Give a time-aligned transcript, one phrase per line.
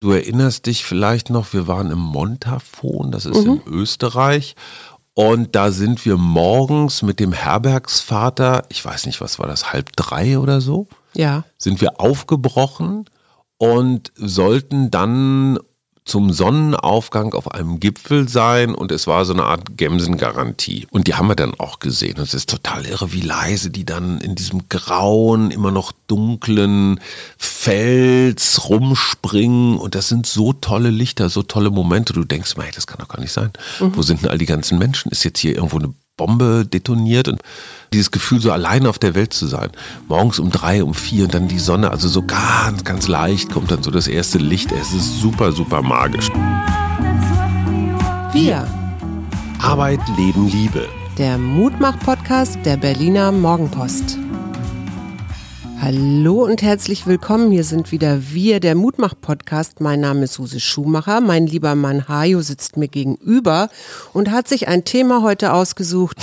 [0.00, 3.60] Du erinnerst dich vielleicht noch, wir waren im Montafon, das ist mhm.
[3.66, 4.56] in Österreich.
[5.12, 9.94] Und da sind wir morgens mit dem Herbergsvater, ich weiß nicht, was war das, halb
[9.96, 10.88] drei oder so?
[11.14, 11.44] Ja.
[11.58, 13.04] Sind wir aufgebrochen
[13.58, 15.58] und sollten dann
[16.10, 20.88] zum Sonnenaufgang auf einem Gipfel sein und es war so eine Art Gemsengarantie.
[20.90, 22.18] Und die haben wir dann auch gesehen.
[22.18, 26.98] Und es ist total irre, wie leise die dann in diesem grauen, immer noch dunklen
[27.38, 29.78] Fels rumspringen.
[29.78, 32.12] Und das sind so tolle Lichter, so tolle Momente.
[32.12, 33.52] Du denkst hey, das kann doch gar nicht sein.
[33.78, 33.96] Mhm.
[33.96, 35.12] Wo sind denn all die ganzen Menschen?
[35.12, 37.40] Ist jetzt hier irgendwo eine Bombe detoniert und
[37.94, 39.70] dieses Gefühl, so allein auf der Welt zu sein.
[40.06, 43.70] Morgens um drei, um vier und dann die Sonne, also so ganz, ganz leicht kommt
[43.70, 44.70] dann so das erste Licht.
[44.70, 46.28] Es ist super, super magisch.
[48.34, 48.68] Wir.
[49.62, 50.86] Arbeit, Leben, Liebe.
[51.16, 54.18] Der Mutmach-Podcast der Berliner Morgenpost.
[55.82, 57.50] Hallo und herzlich willkommen.
[57.50, 59.80] Hier sind wieder wir, der Mutmach-Podcast.
[59.80, 61.22] Mein Name ist Suse Schumacher.
[61.22, 63.70] Mein lieber Mann Hajo sitzt mir gegenüber
[64.12, 66.18] und hat sich ein Thema heute ausgesucht,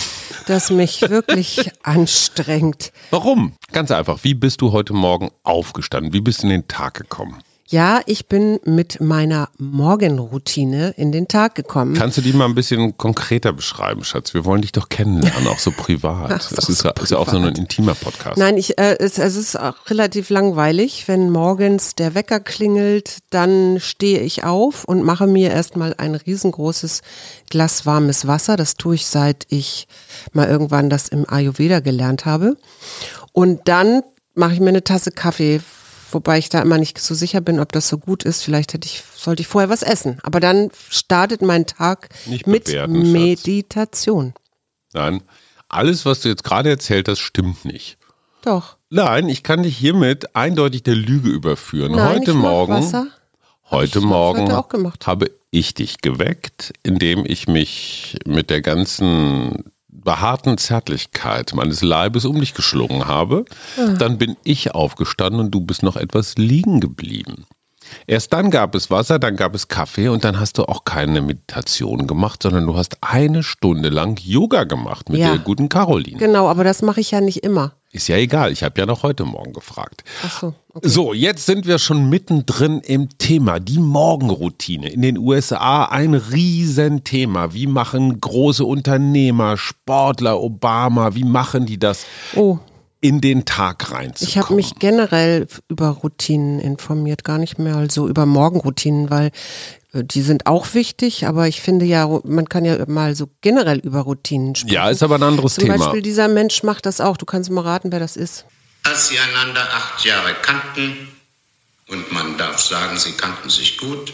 [0.46, 2.92] das mich wirklich anstrengt.
[3.10, 3.54] Warum?
[3.72, 4.20] Ganz einfach.
[4.24, 6.14] Wie bist du heute Morgen aufgestanden?
[6.14, 7.42] Wie bist du in den Tag gekommen?
[7.70, 11.96] Ja, ich bin mit meiner Morgenroutine in den Tag gekommen.
[11.96, 14.34] Kannst du die mal ein bisschen konkreter beschreiben, Schatz?
[14.34, 16.32] Wir wollen dich doch kennenlernen, auch so privat.
[16.32, 18.38] Ach, das ist, so ist, ja auch so ein intimer Podcast.
[18.38, 21.10] Nein, ich, äh, es, es ist auch relativ langweilig.
[21.10, 27.02] Wenn morgens der Wecker klingelt, dann stehe ich auf und mache mir erstmal ein riesengroßes
[27.50, 28.56] Glas warmes Wasser.
[28.56, 29.90] Das tue ich, seit ich
[30.32, 32.56] mal irgendwann das im Ayurveda gelernt habe.
[33.34, 34.04] Und dann
[34.36, 35.60] mache ich mir eine Tasse Kaffee
[36.12, 38.44] wobei ich da immer nicht so sicher bin, ob das so gut ist.
[38.44, 40.20] Vielleicht hätte ich, sollte ich vorher was essen.
[40.24, 44.34] Aber dann startet mein Tag nicht mit bewerten, Meditation.
[44.34, 44.94] Schatz.
[44.94, 45.22] Nein,
[45.70, 47.98] alles, was du jetzt gerade erzählt hast, stimmt nicht.
[48.42, 48.78] Doch.
[48.90, 51.92] Nein, ich kann dich hiermit eindeutig der Lüge überführen.
[51.92, 53.12] Nein, heute Morgen,
[53.70, 59.66] heute Morgen heute habe ich dich geweckt, indem ich mich mit der ganzen
[60.04, 63.46] behaarten Zärtlichkeit meines Leibes um dich geschlungen habe,
[63.78, 63.94] ah.
[63.94, 67.46] dann bin ich aufgestanden und du bist noch etwas liegen geblieben.
[68.06, 71.22] Erst dann gab es Wasser, dann gab es Kaffee und dann hast du auch keine
[71.22, 75.30] Meditation gemacht, sondern du hast eine Stunde lang Yoga gemacht mit ja.
[75.30, 76.18] der guten Caroline.
[76.18, 77.74] Genau, aber das mache ich ja nicht immer.
[77.92, 80.04] Ist ja egal, ich habe ja noch heute Morgen gefragt.
[80.26, 80.88] Ach so, okay.
[80.88, 84.90] so, jetzt sind wir schon mittendrin im Thema, die Morgenroutine.
[84.90, 87.54] In den USA ein Riesenthema.
[87.54, 92.06] Wie machen große Unternehmer, Sportler, Obama, wie machen die das?
[92.36, 92.60] Oh
[93.00, 94.30] in den Tag reinzukommen.
[94.30, 99.32] Ich habe mich generell über Routinen informiert, gar nicht mehr so über Morgenroutinen, weil
[99.94, 103.80] äh, die sind auch wichtig, aber ich finde ja, man kann ja mal so generell
[103.80, 104.74] über Routinen sprechen.
[104.74, 105.76] Ja, ist aber ein anderes Zum Thema.
[105.76, 107.18] Zum Beispiel dieser Mensch macht das auch.
[107.18, 108.46] Du kannst mal raten, wer das ist.
[108.84, 111.10] Als sie einander acht Jahre kannten,
[111.90, 114.14] und man darf sagen, sie kannten sich gut,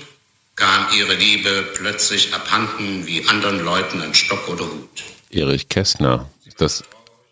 [0.55, 5.03] kam ihre Liebe plötzlich abhanden wie anderen Leuten ein Stock oder Hut.
[5.31, 6.29] Erich Kästner.
[6.57, 6.83] Das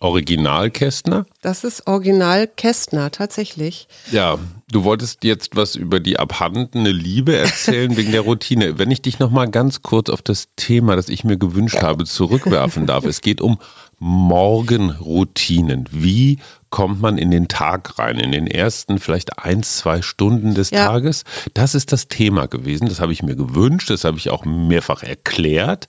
[0.02, 1.26] Original Kästner?
[1.42, 3.88] Das ist Original Kästner, tatsächlich.
[4.12, 4.40] Ja,
[4.72, 8.80] du wolltest jetzt was über die abhandene Liebe erzählen wegen der Routine.
[8.80, 12.88] Wenn ich dich nochmal ganz kurz auf das Thema, das ich mir gewünscht habe, zurückwerfen
[12.88, 13.06] darf.
[13.06, 13.60] Es geht um
[14.00, 15.88] Morgenroutinen.
[15.92, 16.40] Wie
[16.72, 20.88] kommt man in den Tag rein, in den ersten vielleicht ein, zwei Stunden des ja.
[20.88, 21.26] Tages?
[21.54, 22.90] Das ist das Thema gewesen.
[22.90, 25.86] Das habe ich mir gewünscht, das habe ich auch mehrfach erklärt.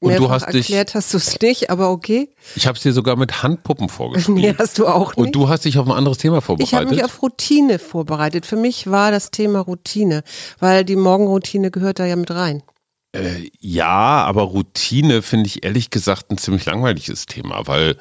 [0.00, 2.30] Und Mehrfach du hast erklärt dich, hast du es nicht, aber okay.
[2.54, 4.38] Ich habe es dir sogar mit Handpuppen vorgespielt.
[4.38, 5.26] Nee, hast du auch nicht.
[5.26, 6.72] Und du hast dich auf ein anderes Thema vorbereitet.
[6.72, 8.46] Ich habe mich auf Routine vorbereitet.
[8.46, 10.22] Für mich war das Thema Routine,
[10.60, 12.62] weil die Morgenroutine gehört da ja mit rein.
[13.12, 17.96] Äh, ja, aber Routine finde ich ehrlich gesagt ein ziemlich langweiliges Thema, weil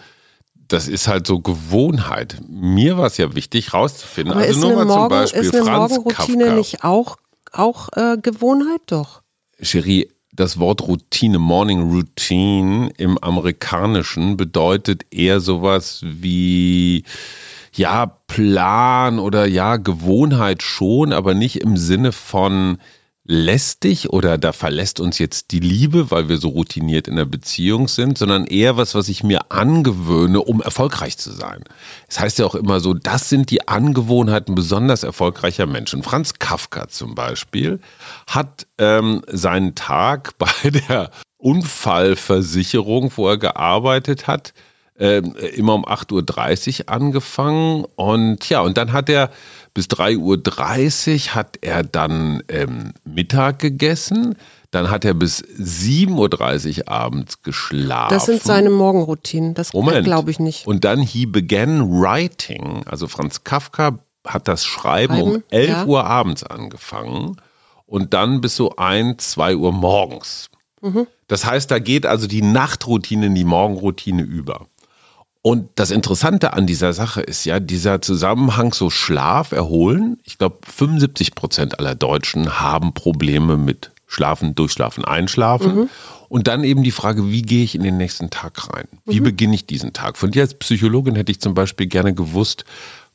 [0.68, 2.38] das ist halt so Gewohnheit.
[2.47, 4.34] Mir war es ja wichtig, rauszufinden.
[4.34, 6.58] Aber also nur mal Morgen, zum Beispiel ist eine Franz Morgenroutine Kafka.
[6.58, 7.18] nicht auch,
[7.53, 9.22] auch äh, Gewohnheit doch?
[9.62, 17.03] Cherie, das Wort Routine, Morning Routine im Amerikanischen bedeutet eher sowas wie,
[17.73, 22.77] ja, Plan oder ja, Gewohnheit schon, aber nicht im Sinne von,
[23.27, 27.90] lästig oder da verlässt uns jetzt die Liebe, weil wir so routiniert in der Beziehung
[27.90, 31.63] sind, sondern eher was, was ich mir angewöhne, um erfolgreich zu sein.
[32.07, 36.03] Es das heißt ja auch immer so, das sind die Angewohnheiten besonders erfolgreicher Menschen.
[36.03, 37.79] Franz Kafka zum Beispiel
[38.28, 44.53] hat ähm, seinen Tag bei der Unfallversicherung, wo er gearbeitet hat,
[44.97, 49.29] äh, immer um 8.30 Uhr angefangen und ja, und dann hat er
[49.78, 50.18] bis 3.30
[51.28, 54.35] Uhr hat er dann ähm, Mittag gegessen.
[54.72, 58.12] Dann hat er bis 7.30 Uhr abends geschlafen.
[58.12, 59.53] Das sind seine Morgenroutinen.
[59.53, 60.66] Das glaube ich nicht.
[60.66, 62.88] Und dann he began writing.
[62.88, 65.85] Also Franz Kafka hat das Schreiben, Schreiben um 11 ja.
[65.85, 67.38] Uhr abends angefangen.
[67.85, 70.50] und dann bis so ein, zwei Uhr morgens.
[71.28, 74.66] Das heißt, da geht also die Nachtroutine in die Morgenroutine über.
[75.41, 80.19] Und das Interessante an dieser Sache ist ja, dieser Zusammenhang so Schlaf, Erholen.
[80.23, 85.89] Ich glaube, 75 Prozent aller Deutschen haben Probleme mit Schlafen, Durchschlafen, Einschlafen.
[86.29, 88.87] Und dann eben die Frage, wie gehe ich in den nächsten Tag rein?
[89.05, 90.17] Wie beginne ich diesen Tag?
[90.17, 92.66] Von dir als Psychologin hätte ich zum Beispiel gerne gewusst,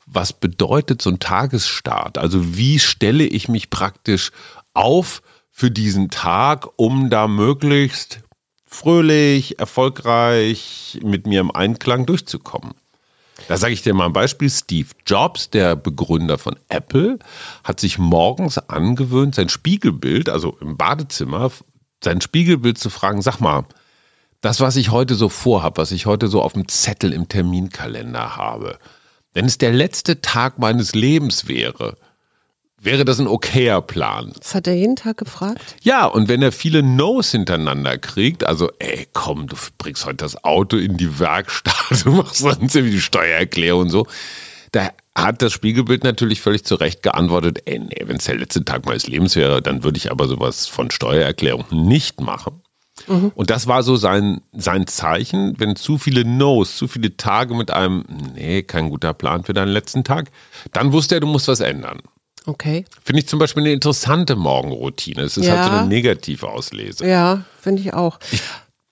[0.05, 2.17] was bedeutet so ein Tagesstart?
[2.17, 4.31] Also wie stelle ich mich praktisch
[4.73, 5.21] auf
[5.51, 8.19] für diesen Tag, um da möglichst
[8.73, 12.73] fröhlich, erfolgreich mit mir im Einklang durchzukommen?
[13.47, 14.49] Da sage ich dir mal ein Beispiel.
[14.49, 17.19] Steve Jobs, der Begründer von Apple,
[17.63, 21.51] hat sich morgens angewöhnt, sein Spiegelbild, also im Badezimmer,
[22.03, 23.65] sein Spiegelbild zu fragen, sag mal,
[24.41, 28.35] das, was ich heute so vorhab, was ich heute so auf dem Zettel im Terminkalender
[28.35, 28.77] habe,
[29.33, 31.95] wenn es der letzte Tag meines Lebens wäre,
[32.83, 34.33] wäre das ein okayer Plan.
[34.37, 35.75] Das hat er jeden Tag gefragt.
[35.81, 40.43] Ja, und wenn er viele No's hintereinander kriegt, also, ey, komm, du bringst heute das
[40.43, 41.75] Auto in die Werkstatt,
[42.05, 44.07] du machst sonst irgendwie die Steuererklärung und so,
[44.71, 48.65] da hat das Spiegelbild natürlich völlig zu Recht geantwortet, ey, nee, wenn es der letzte
[48.65, 52.63] Tag meines Lebens wäre, dann würde ich aber sowas von Steuererklärung nicht machen.
[53.07, 57.71] Und das war so sein, sein Zeichen, wenn zu viele No's, zu viele Tage mit
[57.71, 58.05] einem,
[58.35, 60.31] nee, kein guter Plan für deinen letzten Tag,
[60.71, 61.99] dann wusste er, du musst was ändern.
[62.45, 62.85] Okay.
[63.03, 65.21] Finde ich zum Beispiel eine interessante Morgenroutine.
[65.23, 65.63] Es ist halt Ja.
[65.65, 67.07] so eine negative Auslese.
[67.07, 68.19] Ja, finde ich auch.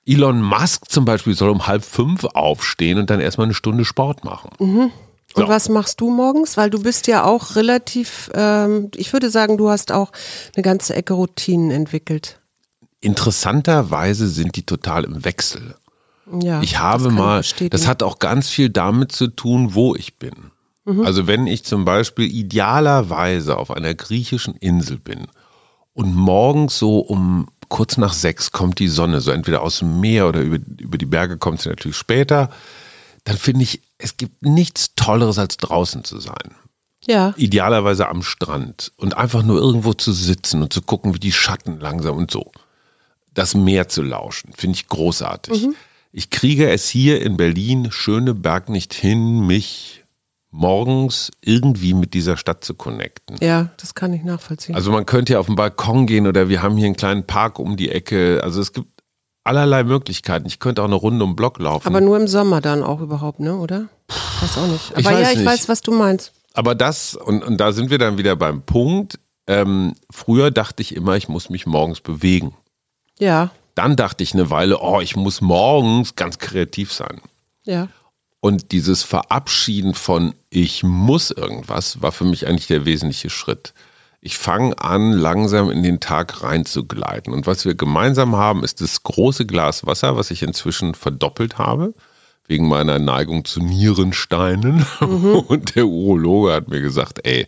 [0.06, 4.24] Elon Musk zum Beispiel soll um halb fünf aufstehen und dann erstmal eine Stunde Sport
[4.24, 4.50] machen.
[4.59, 4.92] Und
[5.36, 5.48] So.
[5.48, 6.57] was machst du morgens?
[6.57, 10.12] Weil du bist ja auch relativ, ähm, ich würde sagen, du hast auch
[10.56, 12.39] eine ganze Ecke Routinen entwickelt.
[13.01, 15.75] Interessanterweise sind die total im Wechsel.
[16.42, 17.69] Ja, Ich habe das mal, bestätigen.
[17.71, 20.51] das hat auch ganz viel damit zu tun, wo ich bin.
[20.86, 21.06] Mhm.
[21.06, 25.28] Also wenn ich zum Beispiel idealerweise auf einer griechischen Insel bin
[25.94, 30.28] und morgens so um kurz nach sechs kommt die Sonne, so entweder aus dem Meer
[30.28, 32.50] oder über, über die Berge kommt sie natürlich später,
[33.24, 36.56] dann finde ich, es gibt nichts Tolleres als draußen zu sein.
[37.07, 41.31] Ja, Idealerweise am Strand und einfach nur irgendwo zu sitzen und zu gucken, wie die
[41.31, 42.51] Schatten langsam und so.
[43.34, 45.69] Das Meer zu lauschen, finde ich großartig.
[46.12, 50.00] Ich kriege es hier in Berlin, Schöneberg, nicht hin, mich
[50.51, 53.38] morgens irgendwie mit dieser Stadt zu connecten.
[53.42, 54.75] ja, das kann ich nachvollziehen.
[54.75, 57.57] Also man könnte ja auf den Balkon gehen oder wir haben hier einen kleinen Park
[57.57, 58.42] um die Ecke.
[58.44, 58.88] Also es gibt
[59.44, 60.45] allerlei Möglichkeiten.
[60.48, 61.88] Ich könnte auch eine Runde um den Block laufen.
[61.88, 63.88] Aber nur im Sommer dann auch überhaupt, ne, oder?
[64.09, 64.92] Ich weiß auch nicht.
[64.98, 65.48] Ich Aber weiß ja, ich nicht.
[65.48, 66.33] weiß, was du meinst.
[66.53, 69.18] Aber das, und, und da sind wir dann wieder beim Punkt,
[69.48, 72.53] ähm, früher dachte ich immer, ich muss mich morgens bewegen.
[73.19, 77.21] Ja, Dann dachte ich eine Weile, oh, ich muss morgens ganz kreativ sein.
[77.63, 77.88] ja.
[78.44, 83.74] Und dieses Verabschieden von ich muss irgendwas war für mich eigentlich der wesentliche Schritt.
[84.19, 87.33] Ich fange an, langsam in den Tag reinzugleiten.
[87.33, 91.95] Und was wir gemeinsam haben, ist das große Glas Wasser, was ich inzwischen verdoppelt habe,
[92.48, 94.86] wegen meiner Neigung zu Nierensteinen.
[95.00, 97.48] Und der Urologe hat mir gesagt, ey,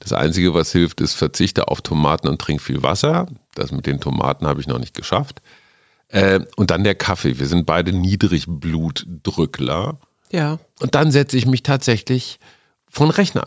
[0.00, 3.26] das Einzige, was hilft, ist verzichte auf Tomaten und trink viel Wasser.
[3.54, 5.40] Das mit den Tomaten habe ich noch nicht geschafft.
[6.08, 7.38] Äh, und dann der Kaffee.
[7.38, 9.96] Wir sind beide Niedrigblutdrückler.
[10.34, 12.38] Ja, Und dann setze ich mich tatsächlich
[12.90, 13.46] vor den Rechner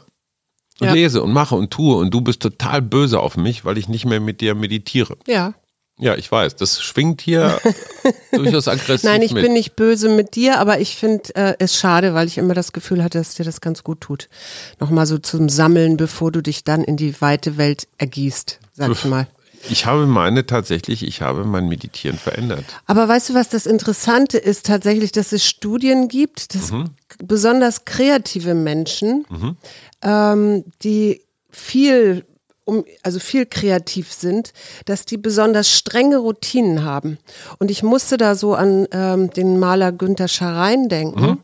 [0.79, 0.93] und Ja.
[0.93, 1.95] lese und mache und tue.
[1.97, 5.17] Und du bist total böse auf mich, weil ich nicht mehr mit dir meditiere.
[5.27, 5.53] ja.
[5.99, 7.59] Ja, ich weiß, das schwingt hier
[8.31, 9.41] durchaus aggressiv Nein, ich mit.
[9.41, 12.71] bin nicht böse mit dir, aber ich finde äh, es schade, weil ich immer das
[12.71, 14.29] Gefühl hatte, dass dir das ganz gut tut.
[14.79, 19.05] Nochmal so zum Sammeln, bevor du dich dann in die weite Welt ergießt, sag ich
[19.05, 19.25] mal.
[19.69, 22.65] Ich habe meine tatsächlich, ich habe mein Meditieren verändert.
[22.85, 26.71] Aber weißt du, was das Interessante ist tatsächlich, dass es Studien gibt, dass
[27.19, 29.25] besonders kreative Menschen,
[30.01, 32.25] ähm, die viel
[32.67, 34.51] um, also viel kreativ sind,
[34.85, 37.17] dass die besonders strenge Routinen haben.
[37.59, 41.39] Und ich musste da so an ähm, den Maler Günther Scharein denken,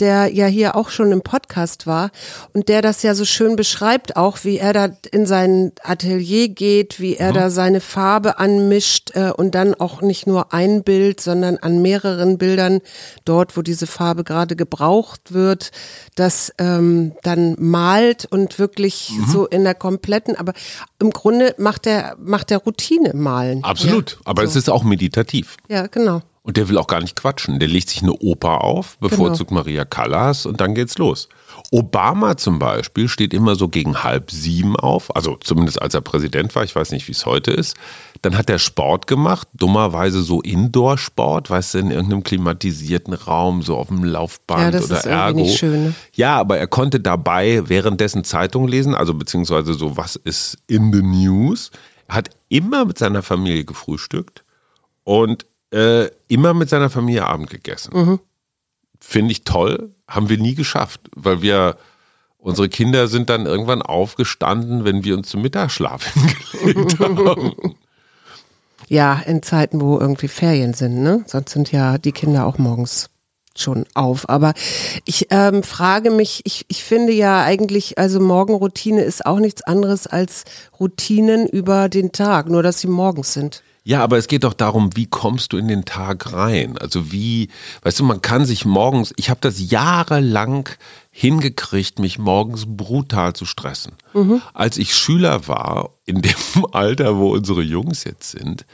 [0.00, 2.10] der ja hier auch schon im Podcast war
[2.52, 7.00] und der das ja so schön beschreibt, auch wie er da in sein Atelier geht,
[7.00, 11.56] wie er da seine Farbe anmischt äh, und dann auch nicht nur ein Bild, sondern
[11.58, 12.80] an mehreren Bildern
[13.24, 15.72] dort, wo diese Farbe gerade gebraucht wird,
[16.14, 20.52] das ähm, dann malt und wirklich so in der kompletten, aber
[20.98, 23.64] im Grunde macht er macht er Routine malen.
[23.64, 24.18] Absolut.
[24.24, 24.48] Aber so.
[24.48, 25.56] es ist auch meditativ.
[25.68, 26.22] Ja, genau.
[26.46, 27.58] Und der will auch gar nicht quatschen.
[27.58, 31.28] Der legt sich eine Oper auf, bevorzugt Maria Callas und dann geht's los.
[31.72, 36.54] Obama zum Beispiel steht immer so gegen halb sieben auf, also zumindest als er Präsident
[36.54, 37.76] war, ich weiß nicht, wie es heute ist.
[38.22, 43.76] Dann hat er Sport gemacht, dummerweise so Indoor-Sport, weißt du, in irgendeinem klimatisierten Raum, so
[43.76, 45.40] auf dem Laufband Ja, das oder ist Ergo.
[45.40, 45.94] nicht schön, ne?
[46.14, 51.02] Ja, aber er konnte dabei währenddessen Zeitung lesen, also beziehungsweise so, was ist in the
[51.02, 51.72] news.
[52.08, 54.44] hat immer mit seiner Familie gefrühstückt
[55.02, 57.90] und äh, immer mit seiner Familie Abend gegessen.
[57.94, 58.20] Mhm.
[59.00, 61.76] Finde ich toll, haben wir nie geschafft, weil wir
[62.38, 66.12] unsere Kinder sind dann irgendwann aufgestanden, wenn wir uns zum Mittagsschlaf
[66.52, 67.52] hingelegt haben.
[68.88, 71.24] Ja, in Zeiten, wo irgendwie Ferien sind, ne?
[71.26, 73.10] Sonst sind ja die Kinder auch morgens
[73.58, 74.28] schon auf.
[74.28, 74.54] Aber
[75.04, 80.06] ich ähm, frage mich, ich, ich finde ja eigentlich, also Morgenroutine ist auch nichts anderes
[80.06, 80.44] als
[80.78, 83.62] Routinen über den Tag, nur dass sie morgens sind.
[83.86, 86.76] Ja, aber es geht doch darum, wie kommst du in den Tag rein?
[86.76, 87.50] Also wie,
[87.82, 90.68] weißt du, man kann sich morgens, ich habe das jahrelang
[91.12, 93.92] hingekriegt, mich morgens brutal zu stressen.
[94.54, 96.34] Als ich Schüler war, in dem
[96.72, 98.66] Alter, wo unsere Jungs jetzt sind,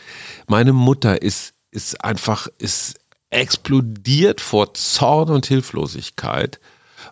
[0.46, 2.94] meine Mutter ist, ist einfach, ist
[3.28, 6.58] explodiert vor Zorn und Hilflosigkeit,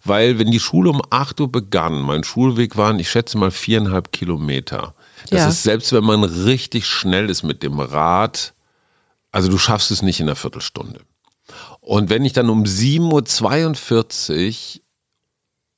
[0.04, 4.10] weil wenn die Schule um 8 Uhr begann, mein Schulweg waren, ich schätze mal viereinhalb
[4.10, 4.94] Kilometer.
[5.28, 5.48] Das Ja.
[5.48, 8.54] ist selbst wenn man richtig schnell ist mit dem Rad,
[9.32, 11.00] also du schaffst es nicht in einer Viertelstunde.
[11.80, 14.80] Und wenn ich dann um 7.42 Uhr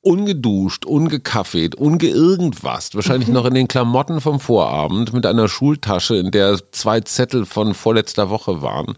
[0.04, 6.32] ungeduscht, ungekaffeet, unge irgendwas, wahrscheinlich noch in den Klamotten vom Vorabend mit einer Schultasche, in
[6.32, 8.96] der zwei Zettel von vorletzter Woche waren,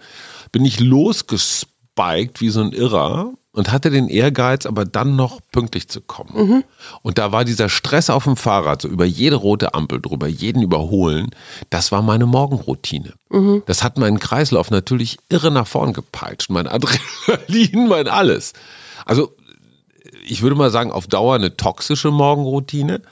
[0.51, 5.89] bin ich losgespiked wie so ein Irrer und hatte den Ehrgeiz, aber dann noch pünktlich
[5.89, 6.35] zu kommen.
[7.03, 10.61] Und da war dieser Stress auf dem Fahrrad, so über jede rote Ampel drüber, jeden
[10.61, 11.31] überholen,
[11.71, 13.15] das war meine Morgenroutine.
[13.67, 18.55] Das hat meinen Kreislauf natürlich irre nach vorn gepeitscht, mein Adrenalin, mein alles.
[19.07, 19.33] Also
[20.27, 23.03] ich würde mal sagen, auf Dauer eine toxische Morgenroutine.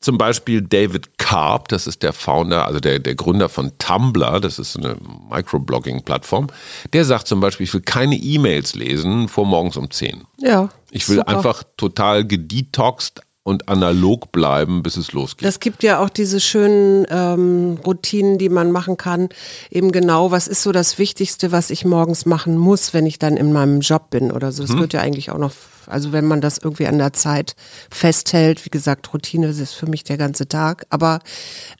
[0.00, 4.58] Zum Beispiel David Karp, das ist der Founder, also der, der Gründer von Tumblr, das
[4.60, 4.96] ist eine
[5.30, 6.48] Microblogging-Plattform,
[6.92, 10.22] der sagt zum Beispiel, ich will keine E-Mails lesen vor morgens um 10.
[10.38, 10.68] Ja.
[10.90, 11.28] Ich will super.
[11.28, 15.46] einfach total gedetoxed und analog bleiben, bis es losgeht.
[15.46, 19.30] Das gibt ja auch diese schönen ähm, Routinen, die man machen kann.
[19.70, 23.36] Eben genau, was ist so das Wichtigste, was ich morgens machen muss, wenn ich dann
[23.38, 24.62] in meinem Job bin oder so.
[24.64, 24.80] Das Mhm.
[24.80, 25.52] wird ja eigentlich auch noch,
[25.88, 27.54] also wenn man das irgendwie an der Zeit
[27.90, 31.20] festhält, wie gesagt, Routine das ist für mich der ganze Tag, aber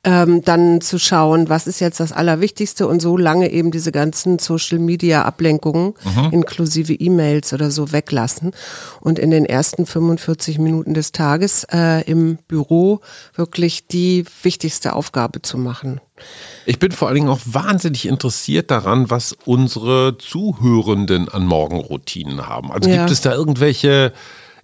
[0.04, 4.38] ähm, dann zu schauen, was ist jetzt das Allerwichtigste und so lange eben diese ganzen
[4.38, 6.28] Social Media Ablenkungen Mhm.
[6.32, 8.52] inklusive E-Mails oder so weglassen
[9.00, 13.00] und in den ersten 45 Minuten des Tages äh, im Büro
[13.34, 16.00] wirklich die wichtigste Aufgabe zu machen.
[16.66, 22.70] Ich bin vor allen Dingen auch wahnsinnig interessiert daran, was unsere Zuhörenden an Morgenroutinen haben.
[22.72, 22.96] Also Ja.
[22.98, 24.12] gibt es da irgendwelche,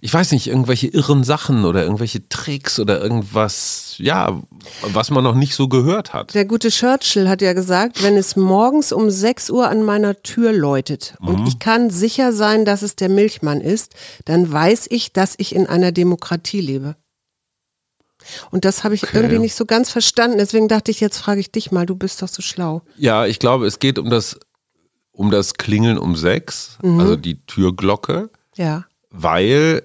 [0.01, 4.39] ich weiß nicht, irgendwelche irren Sachen oder irgendwelche Tricks oder irgendwas, ja,
[4.83, 6.35] was man noch nicht so gehört hat.
[6.35, 10.51] Der gute Churchill hat ja gesagt, wenn es morgens um 6 Uhr an meiner Tür
[10.53, 11.27] läutet Mhm.
[11.27, 13.93] und ich kann sicher sein, dass es der Milchmann ist,
[14.25, 16.95] dann weiß ich, dass ich in einer Demokratie lebe.
[18.51, 19.17] Und das habe ich Okay.
[19.17, 20.37] irgendwie nicht so ganz verstanden.
[20.37, 22.81] Deswegen dachte ich, jetzt frage ich dich mal, du bist doch so schlau.
[22.97, 24.39] Ja, ich glaube, es geht um das,
[25.11, 28.85] um das Klingeln um sechs, also die Türglocke, Ja.
[29.09, 29.83] weil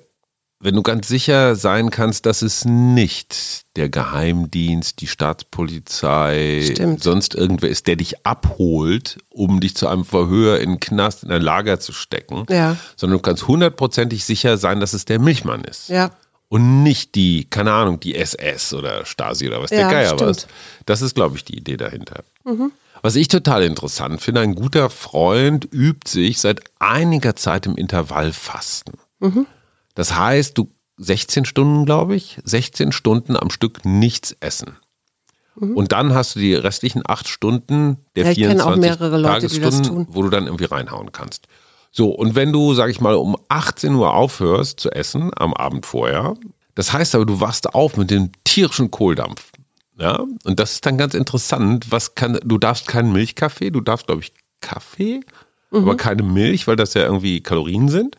[0.62, 7.02] wenn du ganz sicher sein kannst, dass es nicht der Geheimdienst, die Staatspolizei, Stimmt.
[7.02, 11.42] sonst irgendwer ist, der dich abholt, um dich zu einem Verhör in Knast, in ein
[11.42, 12.76] Lager zu stecken, Ja.
[12.96, 15.88] sondern du kannst hundertprozentig sicher sein, dass es der Milchmann ist.
[15.88, 16.10] Ja.
[16.50, 20.20] Und nicht die, keine Ahnung, die SS oder Stasi oder was der Ja, Geier stimmt.
[20.22, 20.26] Mhm.
[20.26, 20.46] was.
[20.84, 22.24] Das ist, glaube ich, die Idee dahinter.
[23.02, 28.94] Was ich total interessant finde, ein guter Freund übt sich seit einiger Zeit im Intervallfasten.
[29.20, 29.46] Mhm.
[29.94, 34.76] Das heißt, du 16 Stunden, glaube ich, 16 Stunden am Stück nichts essen.
[35.54, 38.26] Und dann hast du die restlichen acht Stunden der Mhm.
[38.26, 40.06] Ja, ich kenne auch 24 mehrere Leute, Tagesstunden, tun.
[40.10, 41.46] wo du dann irgendwie reinhauen kannst.
[41.90, 45.86] So, und wenn du, sag ich mal, um 18 Uhr aufhörst zu essen am Abend
[45.86, 46.34] vorher,
[46.74, 49.50] das heißt aber, du wachst auf mit dem tierischen Kohldampf.
[49.98, 51.90] Ja, und das ist dann ganz interessant.
[51.90, 55.20] Was kann, du darfst keinen Milchkaffee, du darfst, glaube ich, Kaffee,
[55.72, 55.82] Mhm.
[55.82, 58.16] aber keine Milch, weil das ja irgendwie Kalorien sind.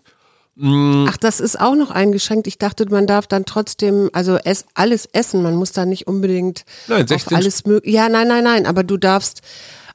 [0.64, 2.46] Ach, das ist auch noch eingeschränkt.
[2.46, 5.42] Ich dachte, man darf dann trotzdem, also es, alles essen.
[5.42, 7.96] Man muss da nicht unbedingt Nein, auf 16 alles mögliche.
[7.96, 8.66] Ja, nein, nein, nein.
[8.68, 9.42] Aber du darfst,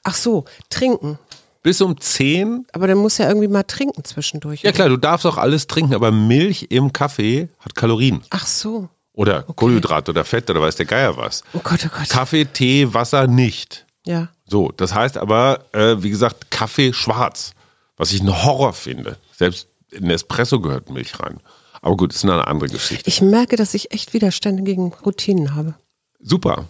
[0.03, 1.19] ach so, trinken.
[1.67, 4.63] Bis um 10 Aber dann muss ja irgendwie mal trinken zwischendurch.
[4.63, 4.77] Ja oder?
[4.77, 8.23] klar, du darfst auch alles trinken, aber Milch im Kaffee hat Kalorien.
[8.31, 8.89] Ach so.
[9.15, 11.43] Oder Kohlenhydrat oder Fett oder weiß der Geier was.
[11.55, 12.09] Oh Gott, oh Gott.
[12.09, 13.85] Kaffee, Tee, Wasser nicht.
[14.05, 14.29] ja.
[14.47, 17.51] So, das heißt aber, äh, wie gesagt, Kaffee schwarz.
[17.97, 19.17] Was ich einen Horror finde.
[19.37, 21.41] Selbst in Espresso gehört Milch rein.
[21.83, 23.09] Aber gut, ist eine andere Geschichte.
[23.09, 25.75] Ich merke, dass ich echt Widerstände gegen Routinen habe.
[26.21, 26.67] Super.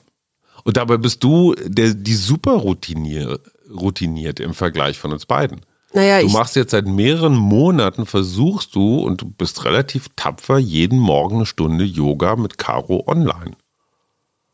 [0.64, 3.38] Und dabei bist du der, die super routinier,
[3.74, 5.60] routiniert im Vergleich von uns beiden.
[5.92, 10.98] Naja, Du machst jetzt seit mehreren Monaten, versuchst du und du bist relativ tapfer, jeden
[10.98, 13.52] Morgen eine Stunde Yoga mit Caro online.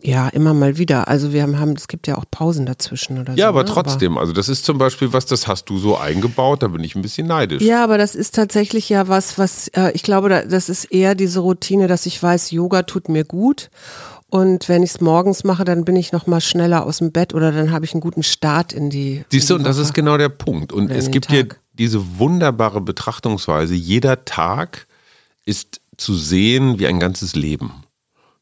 [0.05, 1.07] Ja, immer mal wieder.
[1.07, 3.39] Also wir haben, haben es gibt ja auch Pausen dazwischen oder so.
[3.39, 3.71] Ja, aber ne?
[3.71, 6.97] trotzdem, also das ist zum Beispiel was, das hast du so eingebaut, da bin ich
[6.97, 7.63] ein bisschen neidisch.
[7.63, 11.15] Ja, aber das ist tatsächlich ja was, was äh, ich glaube, da- das ist eher
[11.15, 13.71] diese Routine, dass ich weiß, Yoga tut mir gut.
[14.33, 17.35] Und wenn ich es morgens mache, dann bin ich noch mal schneller aus dem Bett
[17.35, 19.27] oder dann habe ich einen guten Start in die.
[19.29, 20.73] Siehst du, und das ist genau der Punkt.
[20.73, 24.87] Und es gibt hier diese wunderbare Betrachtungsweise, jeder Tag
[25.45, 27.82] ist zu sehen wie ein ganzes Leben.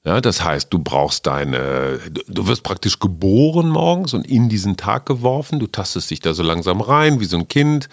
[0.03, 5.05] Ja, das heißt, du brauchst deine, du- wirst praktisch geboren morgens und in diesen Tag
[5.05, 5.59] geworfen.
[5.61, 7.91] Du tastest dich da so langsam rein, wie so ein Kind.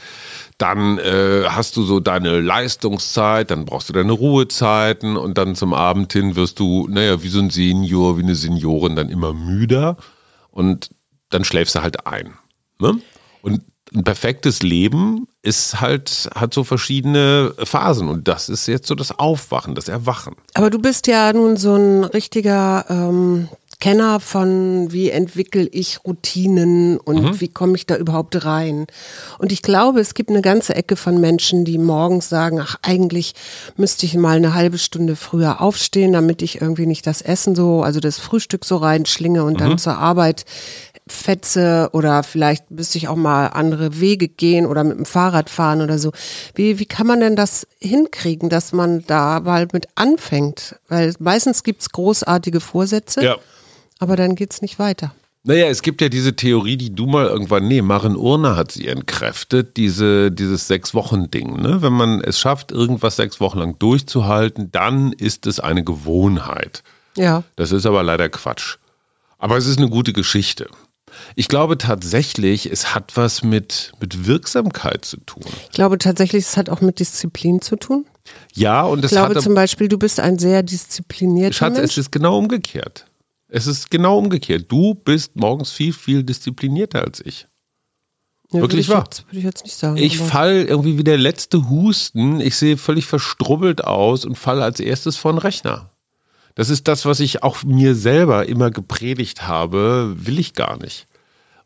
[0.58, 5.74] Dann äh, hast du so deine Leistungszeit, dann brauchst du deine Ruhezeiten und dann zum
[5.74, 9.98] Abend hin wirst du, naja, wie so ein Senior, wie eine Seniorin, dann immer müder
[10.50, 10.90] und
[11.30, 12.34] dann schläfst du halt ein.
[12.80, 13.02] Ne?
[13.42, 13.62] Und
[13.96, 19.18] ein perfektes Leben ist halt, hat so verschiedene Phasen und das ist jetzt so das
[19.18, 20.36] Aufwachen, das Erwachen.
[20.56, 23.48] Aber du bist ja nun so ein richtiger ähm,
[23.80, 27.40] Kenner von, wie entwickle ich Routinen und Mhm.
[27.42, 28.88] wie komme ich da überhaupt rein.
[29.38, 33.36] Und ich glaube, es gibt eine ganze Ecke von Menschen, die morgens sagen, ach, eigentlich
[33.76, 37.84] müsste ich mal eine halbe Stunde früher aufstehen, damit ich irgendwie nicht das Essen so,
[37.84, 39.58] also das Frühstück so reinschlinge und Mhm.
[39.60, 40.46] dann zur Arbeit
[41.12, 45.82] fetze oder vielleicht müsste ich auch mal andere Wege gehen oder mit dem Fahrrad fahren
[45.82, 46.12] oder so.
[46.56, 50.76] Wie, wie kann man denn das hinkriegen, dass man da mal mit anfängt?
[50.88, 53.38] Weil meistens gibt's großartige Vorsätze,
[54.00, 55.14] aber dann geht's nicht weiter.
[55.48, 58.86] Naja, es gibt ja diese Theorie, die du mal irgendwann, nee, Maren Urner hat sie
[58.88, 61.62] entkräftet, diese, dieses Sechs-Wochen-Ding.
[61.62, 61.82] Ne?
[61.82, 66.84] Wenn man es schafft, irgendwas sechs Wochen lang durchzuhalten, dann ist es eine Gewohnheit.
[67.16, 67.44] Ja.
[67.56, 68.76] Das ist aber leider Quatsch.
[69.38, 70.68] Aber es ist eine gute Geschichte.
[71.36, 75.44] Ich glaube tatsächlich, es hat was mit, mit Wirksamkeit zu tun.
[75.64, 78.06] Ich glaube tatsächlich, es hat auch mit Disziplin zu tun.
[78.54, 81.80] Ja, und Ich es glaube hat zum Beispiel, du bist ein sehr disziplinierter Schatz, es
[81.80, 81.98] Mensch.
[81.98, 83.06] ist genau umgekehrt.
[83.48, 84.66] Es ist genau umgekehrt.
[84.70, 87.48] Du bist morgens viel, viel disziplinierter als ich.
[88.52, 89.00] Ja, wirklich wahr.
[89.00, 89.98] ich jetzt, würde ich jetzt nicht sagen.
[89.98, 92.40] Ich fall irgendwie wie der letzte Husten.
[92.40, 95.90] Ich sehe völlig verstrubbelt aus und falle als erstes vor den Rechner.
[96.58, 101.06] Das ist das, was ich auch mir selber immer gepredigt habe, will ich gar nicht.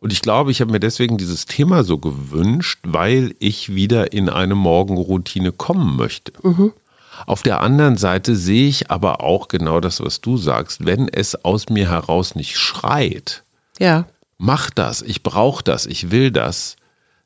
[0.02, 4.28] Und ich glaube, ich habe mir deswegen dieses Thema so gewünscht, weil ich wieder in
[4.28, 6.34] eine Morgenroutine kommen möchte.
[7.26, 10.86] Auf der anderen Seite sehe ich aber auch genau das, was du sagst.
[10.86, 13.44] Wenn es aus mir heraus nicht schreit,
[13.80, 14.08] ja.
[14.38, 16.76] mach das, ich brauche das, ich will das,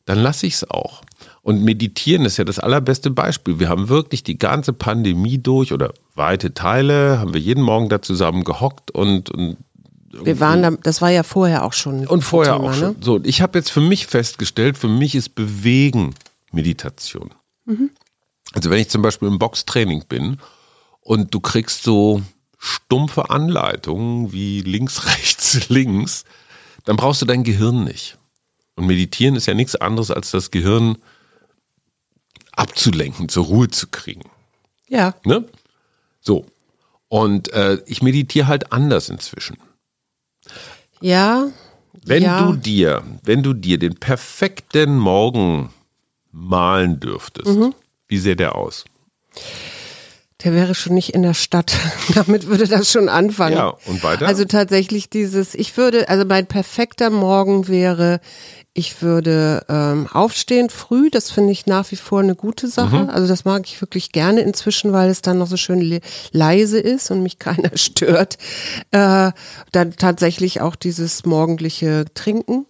[0.06, 1.02] dann lasse ich es auch.
[1.42, 3.60] Und meditieren ist ja das allerbeste Beispiel.
[3.60, 8.02] Wir haben wirklich die ganze Pandemie durch oder weite Teile, haben wir jeden Morgen da
[8.02, 9.58] zusammen gehockt und, und,
[10.12, 12.08] Wir waren da, das war ja vorher auch schon.
[12.08, 12.78] und vorher Thema, auch ne?
[12.78, 12.96] schon.
[13.02, 16.16] So, und ich habe jetzt für mich festgestellt, für mich ist Bewegen
[16.52, 17.32] Meditation.
[18.54, 20.40] Also wenn ich zum Beispiel im Boxtraining bin
[21.02, 22.22] und du kriegst so
[22.58, 26.24] stumpfe Anleitungen wie links, rechts, links,
[26.86, 28.18] dann brauchst du dein Gehirn nicht.
[28.76, 30.98] Und meditieren ist ja nichts anderes, als das Gehirn
[32.52, 34.30] abzulenken, zur Ruhe zu kriegen.
[34.88, 35.16] Ja.
[35.26, 35.46] Ne?
[36.26, 36.46] So.
[37.08, 39.58] Und äh, ich meditiere halt anders inzwischen.
[41.02, 41.48] Ja.
[42.06, 42.46] Wenn ja.
[42.46, 45.70] du dir, wenn du dir den perfekten Morgen
[46.32, 47.74] malen dürftest, Mhm.
[48.08, 48.86] wie sähe der aus?
[50.46, 51.76] Der wäre schon nicht in der Stadt.
[52.14, 53.58] Damit würde das schon anfangen.
[53.58, 54.28] Ja, und weiter?
[54.28, 58.22] Also tatsächlich dieses, ich würde, also mein perfekter Morgen wäre,
[58.76, 63.04] ich würde ähm, aufstehen früh, das finde ich nach wie vor eine gute Sache.
[63.04, 63.10] Mhm.
[63.10, 66.00] Also das mag ich wirklich gerne inzwischen, weil es dann noch so schön le
[66.32, 68.38] leise ist und mich keiner stört.
[68.92, 69.32] Äh,
[69.72, 72.68] dann tatsächlich auch dieses morgendliche Trinken.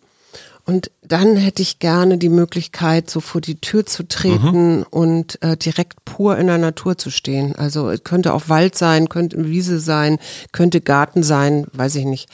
[0.65, 5.56] Und dann hätte ich gerne die Möglichkeit, so vor die Tür zu treten und äh,
[5.56, 7.56] direkt pur in der Natur zu stehen.
[7.56, 10.17] Also es könnte auch Wald sein, könnte Wiese sein,
[10.51, 12.30] könnte Garten sein, weiß ich nicht.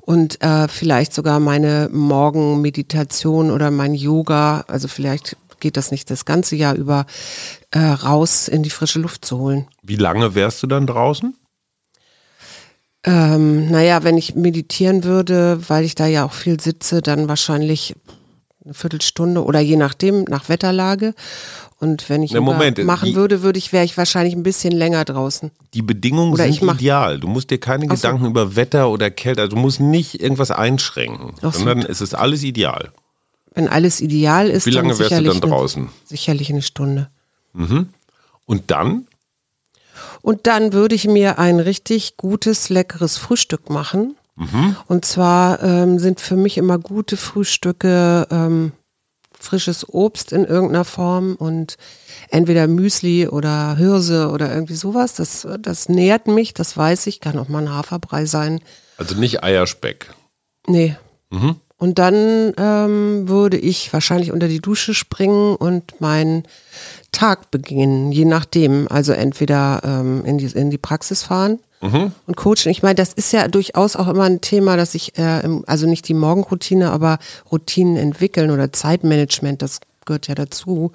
[0.00, 6.24] Und äh, vielleicht sogar meine Morgenmeditation oder mein Yoga, also vielleicht geht das nicht das
[6.24, 7.06] ganze Jahr über,
[7.70, 9.68] äh, raus in die frische Luft zu holen.
[9.82, 11.34] Wie lange wärst du dann draußen?
[13.08, 17.94] Ähm, naja, wenn ich meditieren würde, weil ich da ja auch viel sitze, dann wahrscheinlich
[18.64, 21.14] eine Viertelstunde oder je nachdem, nach Wetterlage.
[21.80, 24.72] Und wenn ich Na, Moment, machen die- würde, würde ich, wäre ich wahrscheinlich ein bisschen
[24.72, 25.52] länger draußen.
[25.74, 27.18] Die Bedingungen Oder sind ideal.
[27.20, 27.94] Du musst dir keine Ach so.
[27.94, 31.60] Gedanken über Wetter oder Kälte, also du musst nicht irgendwas einschränken, Ach so.
[31.60, 32.90] sondern es ist alles ideal.
[33.54, 35.88] Wenn alles ideal ist, Wie lange dann wärst du dann eine- draußen?
[36.04, 37.08] Sicherlich eine Stunde.
[38.46, 39.06] Und dann?
[40.22, 44.16] Und dann würde ich mir ein richtig gutes, leckeres Frühstück machen.
[44.36, 44.76] Mhm.
[44.86, 48.72] Und zwar ähm, sind für mich immer gute Frühstücke ähm,
[49.38, 51.76] frisches Obst in irgendeiner Form und
[52.28, 55.14] entweder Müsli oder Hirse oder irgendwie sowas.
[55.14, 58.60] Das, das nährt mich, das weiß ich, kann auch mal ein Haferbrei sein.
[58.96, 60.12] Also nicht Eierspeck.
[60.66, 60.96] Nee.
[61.78, 66.42] Und dann ähm, würde ich wahrscheinlich unter die Dusche springen und meinen
[67.12, 68.88] Tag beginnen, je nachdem.
[68.90, 71.60] Also entweder ähm, in, die, in die Praxis fahren
[72.26, 72.70] und coachen.
[72.70, 75.86] Ich meine, das ist ja durchaus auch immer ein Thema, dass ich, äh, im, also
[75.86, 77.20] nicht die Morgenroutine, aber
[77.52, 80.90] Routinen entwickeln oder Zeitmanagement, das gehört ja dazu.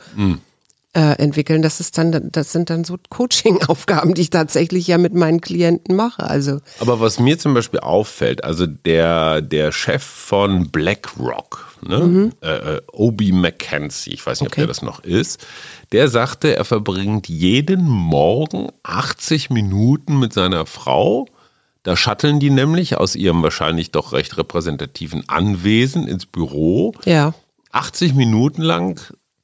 [0.95, 5.15] Äh, entwickeln, das ist dann, das sind dann so Coaching-Aufgaben, die ich tatsächlich ja mit
[5.15, 6.21] meinen Klienten mache.
[6.23, 12.32] Also Aber was mir zum Beispiel auffällt, also der, der Chef von BlackRock, ne?
[12.41, 14.62] äh, äh, Obi McKenzie, ich weiß nicht, ob Okay.
[14.62, 15.43] der das noch ist,
[15.93, 21.25] der sagte, er verbringt jeden Morgen 80 Minuten mit seiner Frau.
[21.82, 26.93] Da shutteln die nämlich aus ihrem wahrscheinlich doch recht repräsentativen Anwesen ins Büro.
[27.06, 27.34] ja,
[27.71, 28.99] 80 Minuten lang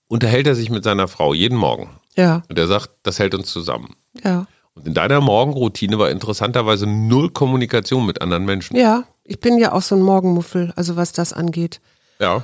[0.09, 1.89] unterhält er sich mit seiner Frau jeden Morgen.
[2.17, 3.95] ja, Und er sagt, das hält uns zusammen.
[4.23, 4.45] ja.
[4.75, 8.77] Und in deiner Morgenroutine war interessanterweise null Kommunikation mit anderen Menschen.
[8.77, 11.81] Ja, ich bin ja auch so ein Morgenmuffel, also was das angeht.
[12.19, 12.43] Ja.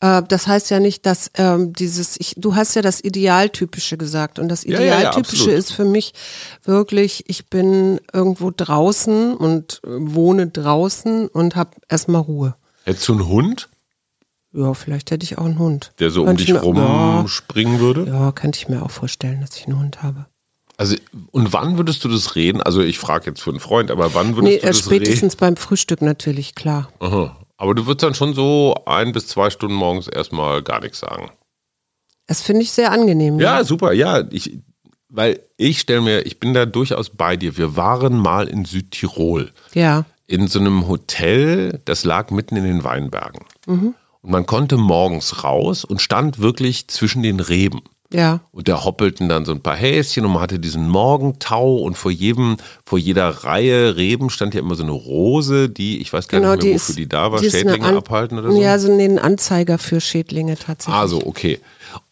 [0.00, 4.38] Äh, das heißt ja nicht, dass ähm, dieses, ich, du hast ja das Idealtypische gesagt
[4.38, 5.58] und das Ja, ja, ja, Idealtypische absolut.
[5.58, 6.14] ist für mich
[6.64, 12.54] wirklich, ich bin irgendwo draußen und äh, wohne draußen und habe erstmal Ruhe.
[12.84, 13.68] Hättest du einen Hund,
[14.56, 15.92] Ja, vielleicht hätte ich auch einen Hund.
[15.98, 18.06] der so um dich mir- rum Ja, springen würde?
[18.06, 20.26] ja, könnte ich mir auch vorstellen, dass ich einen Hund habe.
[20.76, 20.96] Also,
[21.30, 22.60] und wann würdest du das reden?
[22.62, 25.36] Also, ich frage jetzt für einen Freund, aber wann würdest Nee, du äh, das spätestens
[25.36, 26.88] beim Frühstück natürlich, klar.
[27.00, 27.14] reden?
[27.14, 27.36] Aha.
[27.56, 31.30] Aber du würdest dann schon so ein bis zwei Stunden morgens erstmal gar nichts sagen.
[32.26, 33.38] Das finde ich sehr angenehm.
[33.38, 34.24] Ja, super, ja.
[34.30, 34.58] Ich,
[35.08, 37.56] weil ich stelle mir, ich bin da durchaus bei dir.
[37.56, 39.52] Wir waren mal in Südtirol.
[39.74, 40.04] Ja.
[40.26, 43.44] in so einem Hotel, das lag mitten in den Weinbergen.
[43.66, 43.94] Mhm.
[44.24, 47.82] Und man konnte morgens raus und stand wirklich zwischen den Reben.
[48.10, 48.40] Ja.
[48.52, 52.10] Und da hoppelten dann so ein paar Häschen und man hatte diesen Morgentau und vor
[52.10, 52.56] jedem,
[52.86, 56.52] vor jeder Reihe Reben stand ja immer so eine Rose, die, ich weiß gar Genau,
[56.52, 58.62] nicht die mehr, ist, wofür die da war, die ist Schädlinge abhalten oder so.
[58.62, 60.94] Ja, so ein Anzeiger für Schädlinge tatsächlich.
[60.94, 61.60] Also, okay.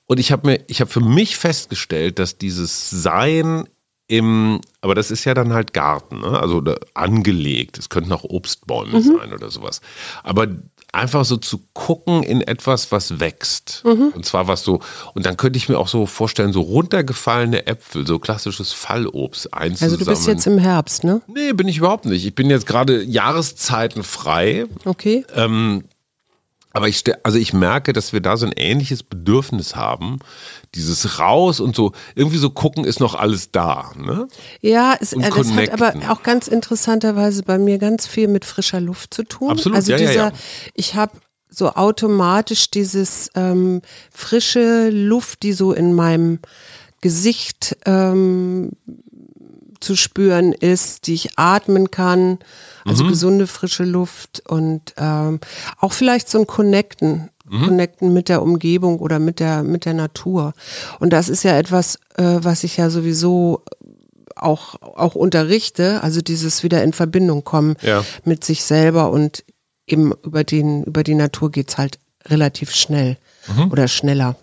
[0.06, 3.64] Und ich habe mir, ich habe für mich festgestellt, dass dieses Sein
[4.08, 6.38] im, aber das ist ja dann halt Garten, ne?
[6.38, 7.78] also angelegt.
[7.78, 9.18] Es könnten auch Obstbäume Mhm.
[9.18, 9.80] sein oder sowas.
[10.22, 10.48] Aber
[10.92, 13.82] einfach so zu gucken in etwas, was wächst.
[13.84, 14.12] Mhm.
[14.14, 14.80] Und zwar was so,
[15.14, 19.94] und dann könnte ich mir auch so vorstellen, so runtergefallene Äpfel, so klassisches Fallobst einzusammeln.
[19.94, 21.22] Also du bist jetzt im Herbst, ne?
[21.26, 22.26] Nee, bin ich überhaupt nicht.
[22.26, 24.66] Ich bin jetzt gerade Jahreszeiten frei.
[24.84, 25.24] Okay.
[25.34, 25.84] Ähm,
[26.72, 30.18] aber ich, also ich merke, dass wir da so ein ähnliches Bedürfnis haben.
[30.74, 33.92] Dieses raus und so, irgendwie so gucken, ist noch alles da.
[33.96, 34.26] Ne?
[34.60, 38.44] Ja, es, Und äh, das hat aber auch ganz interessanterweise bei mir ganz viel mit
[38.44, 39.50] frischer Luft zu tun.
[39.50, 40.32] Absolut, Also ja, ja, dieser, ja.
[40.74, 41.12] ich habe
[41.50, 46.38] so automatisch dieses ähm, frische Luft, die so in meinem
[47.02, 48.70] Gesicht ähm,
[49.82, 52.38] zu spüren ist, die ich atmen kann,
[52.84, 55.40] also gesunde frische Luft und ähm,
[55.78, 60.54] auch vielleicht so ein Connecten, Connecten mit der Umgebung oder mit der mit der Natur.
[61.00, 63.62] Und das ist ja etwas, äh, was ich ja sowieso
[64.36, 68.04] auch auch unterrichte, also dieses wieder in Verbindung kommen Ja.
[68.24, 69.44] mit sich selber und
[69.86, 73.16] eben über den über die Natur geht's halt relativ schnell
[73.70, 74.36] oder schneller.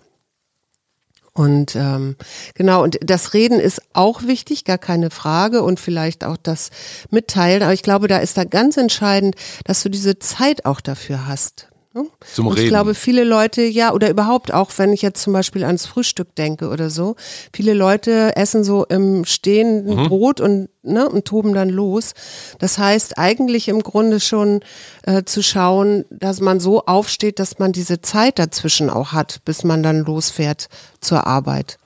[1.32, 2.16] Und ähm,
[2.54, 6.70] genau, und das Reden ist auch wichtig, gar keine Frage, und vielleicht auch das
[7.10, 7.62] Mitteilen.
[7.62, 11.69] Aber ich glaube, da ist da ganz entscheidend, dass du diese Zeit auch dafür hast.
[11.94, 12.06] Ne?
[12.34, 12.68] Zum und ich Reden.
[12.70, 16.68] glaube, viele Leute, ja, oder überhaupt auch, wenn ich jetzt zum Beispiel ans Frühstück denke
[16.68, 17.16] oder so,
[17.52, 20.08] viele Leute essen so im stehenden Mhm.
[20.08, 22.12] Brot und, ne, und toben dann los.
[22.58, 24.60] Das heißt, eigentlich im Grunde schon
[25.02, 29.64] äh, zu schauen, dass man so aufsteht, dass man diese Zeit dazwischen auch hat, bis
[29.64, 30.68] man dann losfährt
[31.00, 31.78] zur Arbeit.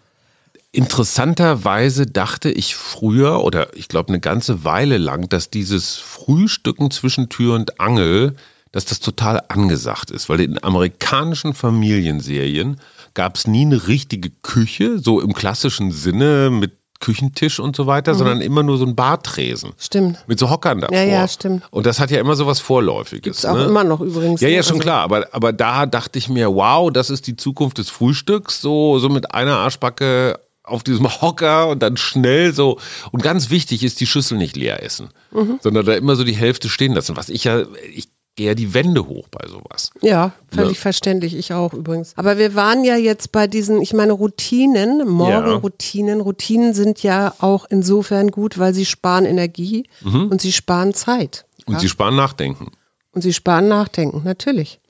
[0.88, 7.28] Interessanterweise dachte ich früher oder ich glaube eine ganze Weile lang, dass dieses Frühstücken zwischen
[7.28, 8.34] Tür und Angel,
[8.74, 12.80] dass das total angesagt ist, weil in amerikanischen Familienserien
[13.14, 18.14] gab es nie eine richtige Küche, so im klassischen Sinne mit Küchentisch und so weiter,
[18.14, 19.72] sondern immer nur so ein Bartresen.
[19.78, 20.24] Stimmt.
[20.26, 20.96] Mit so Hockern davor.
[20.96, 21.62] Ja, ja, stimmt.
[21.70, 23.38] Und das hat ja immer so was Vorläufiges.
[23.38, 23.64] Ist auch ne?
[23.64, 24.40] immer noch übrigens.
[24.40, 24.62] Ja, ja, ne?
[24.62, 25.02] schon Also- klar.
[25.02, 28.60] Aber, aber da dachte ich mir, wow, das ist die Zukunft des Frühstücks.
[28.60, 32.78] So, so mit einer Arschbacke auf diesem Hocker und dann schnell so.
[33.12, 35.58] Und ganz wichtig ist, die Schüssel nicht leer essen, Mhm.
[35.62, 37.16] sondern da immer so die Hälfte stehen lassen.
[37.18, 39.90] Was ich ja, ich gehe ja die Wände hoch bei sowas.
[40.02, 40.82] Ja, völlig Ja.
[40.82, 42.12] verständlich, ich auch übrigens.
[42.16, 46.20] Aber wir waren ja jetzt bei diesen, ich meine, Routinen, Morgenroutinen.
[46.20, 50.28] Routinen sind ja auch insofern gut, weil sie sparen Energie Mhm.
[50.28, 51.44] und sie sparen Zeit.
[51.66, 52.72] Und sie sparen Nachdenken.
[53.12, 54.80] Und sie sparen Nachdenken, natürlich.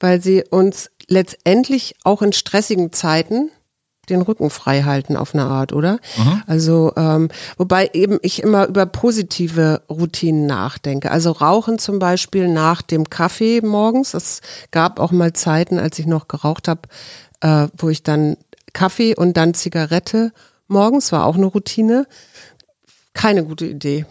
[0.00, 3.50] Weil sie uns letztendlich auch in stressigen Zeiten
[4.10, 5.98] den Rücken frei halten auf eine Art, oder?
[6.46, 11.10] Also, ähm, wobei eben ich immer über positive Routinen nachdenke.
[11.10, 14.14] Also Rauchen zum Beispiel nach dem Kaffee morgens.
[14.14, 16.82] Es gab auch mal Zeiten, als ich noch geraucht habe,
[17.40, 18.36] äh, wo ich dann
[18.72, 20.32] Kaffee und dann Zigarette
[20.68, 22.06] morgens war auch eine Routine.
[23.12, 24.06] Keine gute Idee.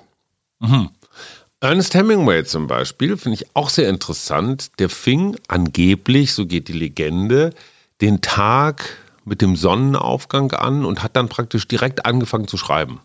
[1.61, 4.71] Ernest Hemingway zum Beispiel finde ich auch sehr interessant.
[4.79, 7.53] Der fing angeblich, so geht die Legende,
[8.01, 8.97] den Tag
[9.29, 12.99] mit dem Sonnenaufgang an und hat dann praktisch direkt angefangen zu schreiben.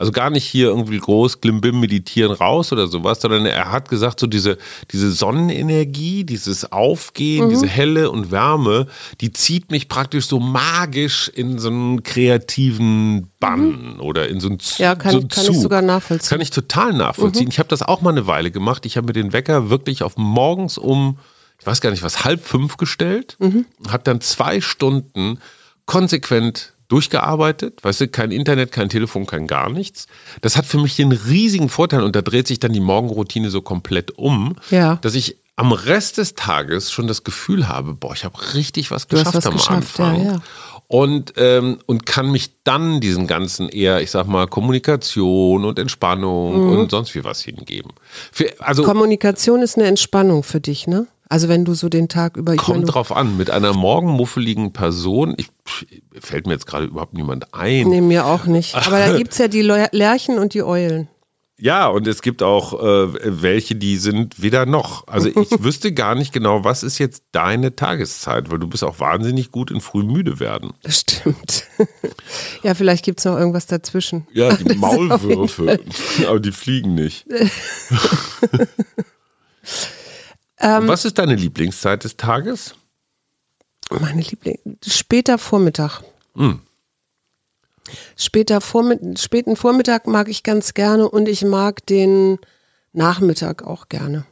[0.00, 4.20] Also gar nicht hier irgendwie groß Klimbim meditieren raus oder sowas, sondern er hat gesagt,
[4.20, 4.56] so diese,
[4.92, 8.86] diese Sonnenenergie, dieses Aufgehen, diese Helle und Wärme,
[9.20, 14.60] die zieht mich praktisch so magisch in so einen kreativen Bann oder in so einen
[14.60, 15.62] Z- Ja, kann- so kann ich Zug.
[15.62, 16.28] sogar nachvollziehen.
[16.30, 17.48] Kann ich total nachvollziehen.
[17.48, 18.86] Ich habe das auch mal eine Weile gemacht.
[18.86, 21.18] Ich habe mir den Wecker wirklich auf morgens um,
[21.60, 23.36] ich weiß gar nicht was, halb fünf gestellt.
[23.88, 25.38] Habe dann zwei Stunden
[25.86, 27.82] konsequent durchgearbeitet.
[27.82, 30.06] Weißt du, kein Internet, kein Telefon, kein gar nichts.
[30.40, 33.60] Das hat für mich den riesigen Vorteil und da dreht sich dann die Morgenroutine so
[33.60, 34.96] komplett um, Ja.
[35.02, 39.08] dass ich am Rest des Tages schon das Gefühl habe, boah, ich habe richtig was
[39.08, 40.24] geschafft was am geschafft, ja, Anfang.
[40.24, 40.42] ja.
[40.86, 46.62] Und, ähm, und kann mich dann diesen ganzen eher, ich sag mal, Kommunikation und Entspannung
[46.64, 46.78] Mhm.
[46.78, 47.90] und sonst wie was hingeben.
[48.32, 51.06] Für, also Kommunikation ist eine Entspannung für dich, ne?
[51.28, 55.34] Also wenn du so den Tag über, kommt meine, drauf an, mit einer morgenmuffeligen Person,
[55.36, 55.48] ich,
[56.18, 57.88] fällt mir jetzt gerade überhaupt niemand ein.
[57.88, 58.74] nee, mir auch nicht.
[58.86, 61.08] Aber da gibt's ja die Lerchen und die Eulen.
[61.60, 65.08] Ja, und es gibt auch äh, welche, die sind weder noch.
[65.08, 69.00] Also ich wüsste gar nicht genau, was ist jetzt deine Tageszeit, weil du bist auch
[69.00, 70.72] wahnsinnig gut in früh müde werden.
[70.84, 71.64] Das stimmt.
[72.62, 74.28] ja, vielleicht gibt's noch irgendwas dazwischen.
[74.32, 75.80] Ja, die Maulwürfe,
[76.28, 77.26] aber die fliegen nicht.
[80.60, 80.88] Ähm.
[80.88, 82.74] Was ist deine Lieblingszeit des Tages?
[83.90, 84.58] Meine Liebling.
[84.86, 86.02] Später Vormittag.
[86.34, 86.60] Hm.
[88.16, 92.38] Später Vormittag, späten Vormittag mag ich ganz gerne und ich mag den
[92.92, 94.26] Nachmittag auch gerne.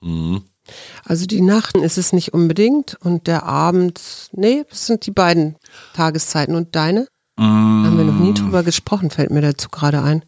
[0.00, 0.42] Mhm.
[1.04, 5.56] Also die Nacht ist es nicht unbedingt und der Abend, nee, das sind die beiden
[5.94, 6.54] Tageszeiten.
[6.54, 7.08] Und deine?
[7.38, 10.24] Haben wir noch nie drüber gesprochen, fällt mir dazu gerade ein.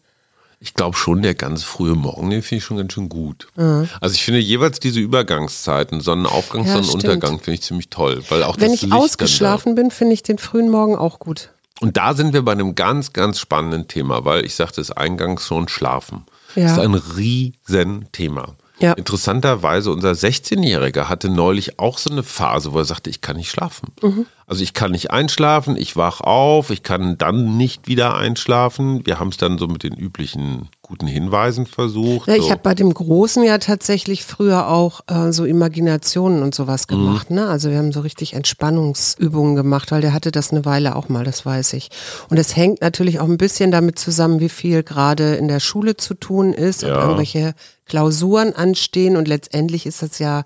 [0.59, 3.47] Ich glaube schon, der ganz frühe Morgen, den finde ich schon ganz schön gut.
[3.55, 8.23] Also ich finde jeweils diese Übergangszeiten, Sonnenaufgang, Ja, Sonnenuntergang, finde ich ziemlich toll.
[8.29, 11.49] Weil auch Wenn ich Licht ausgeschlafen bin, finde ich den frühen Morgen auch gut.
[11.81, 15.45] Und da sind wir bei einem ganz, ganz spannenden Thema, weil ich sagte es eingangs
[15.45, 16.25] schon, Schlafen.
[16.55, 16.63] Ja.
[16.63, 18.55] Das ist ein Riesenthema.
[18.79, 18.93] Ja.
[18.93, 23.49] Interessanterweise, unser 16-Jähriger hatte neulich auch so eine Phase, wo er sagte, ich kann nicht
[23.49, 23.93] schlafen.
[24.01, 24.25] Mhm.
[24.47, 29.05] Also ich kann nicht einschlafen, ich wach auf, ich kann dann nicht wieder einschlafen.
[29.05, 32.27] Wir haben es dann so mit den üblichen guten Hinweisen versucht.
[32.29, 32.51] Ja, ich so.
[32.51, 36.95] habe bei dem Großen ja tatsächlich früher auch äh, so Imaginationen und sowas Mhm.
[36.95, 37.31] gemacht.
[37.31, 37.47] Ne?
[37.47, 41.25] Also wir haben so richtig Entspannungsübungen gemacht, weil der hatte das eine Weile auch mal,
[41.25, 41.89] das weiß ich.
[42.29, 45.97] Und es hängt natürlich auch ein bisschen damit zusammen, wie viel gerade in der Schule
[45.97, 47.01] zu tun ist und Ja.
[47.01, 47.53] irgendwelche
[47.85, 49.17] Klausuren anstehen.
[49.17, 50.43] Und letztendlich ist das ja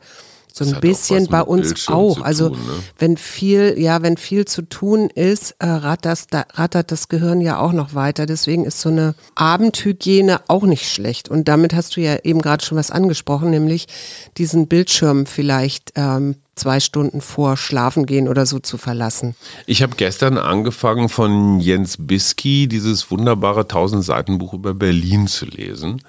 [0.53, 2.21] so ein bisschen bei uns Bildschirm auch.
[2.21, 2.73] Also tun, ne?
[2.97, 7.59] wenn viel, ja, wenn viel zu tun ist, äh, rattert, da, rattert das Gehirn ja
[7.59, 8.25] auch noch weiter.
[8.25, 11.29] Deswegen ist so eine Abendhygiene auch nicht schlecht.
[11.29, 13.87] Und damit hast du ja eben gerade schon was angesprochen, nämlich
[14.37, 19.35] diesen Bildschirm vielleicht ähm, zwei Stunden vor Schlafen gehen oder so zu verlassen.
[19.65, 25.45] Ich habe gestern angefangen von Jens Bisky dieses wunderbare 1000 Seiten Buch über Berlin zu
[25.45, 26.01] lesen.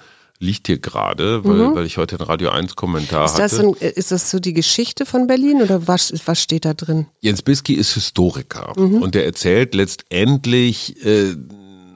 [0.43, 3.25] Liegt hier gerade, weil, weil ich heute einen Radio 1 Kommentar Mhm.
[3.27, 3.67] Ist das, hatte.
[3.67, 7.05] ein, ist das so die Geschichte von Berlin oder was, was steht da drin?
[7.21, 9.03] Jens Bisky ist Historiker Mhm.
[9.03, 11.35] und der erzählt letztendlich äh,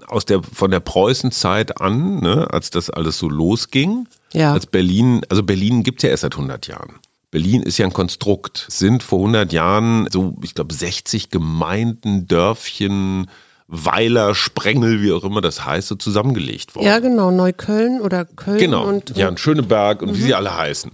[0.08, 4.53] aus der von der Preußenzeit an, ne, als das alles so losging, Ja.
[4.53, 6.99] als Berlin, also Berlin gibt's ja erst seit 100 Jahren.
[7.31, 8.67] Berlin ist ja ein Konstrukt.
[8.69, 13.27] Es Sind vor 100 Jahren so, ich glaube, 60 Gemeinden, Dörfchen,
[13.67, 16.86] Weiler, Sprengel, wie auch immer das heißt, so zusammengelegt worden.
[16.86, 18.86] Ja, genau, Neukölln oder Köln genau.
[18.86, 20.91] und, ja, und Schöneberg und wie sie alle heißen.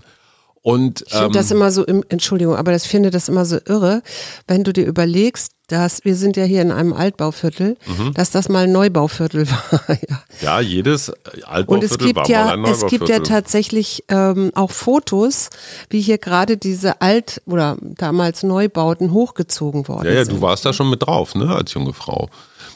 [0.63, 3.57] Und Ich finde ähm, das immer so, im, Entschuldigung, aber das finde das immer so
[3.65, 4.03] irre,
[4.47, 8.13] wenn du dir überlegst, dass wir sind ja hier in einem Altbauviertel, Mhm.
[8.13, 9.81] dass das mal ein Neubauviertel war.
[10.07, 10.23] ja.
[10.41, 13.23] ja, jedes Und Altbauviertel es gibt war ja, mal ein es gibt ja Neubauviertel.
[13.27, 15.49] tatsächlich ähm, auch Fotos,
[15.89, 20.37] wie hier gerade diese Alt- oder damals Neubauten hochgezogen worden Ja, ja, sind.
[20.37, 22.29] du warst da schon mit drauf, ne, als junge Frau.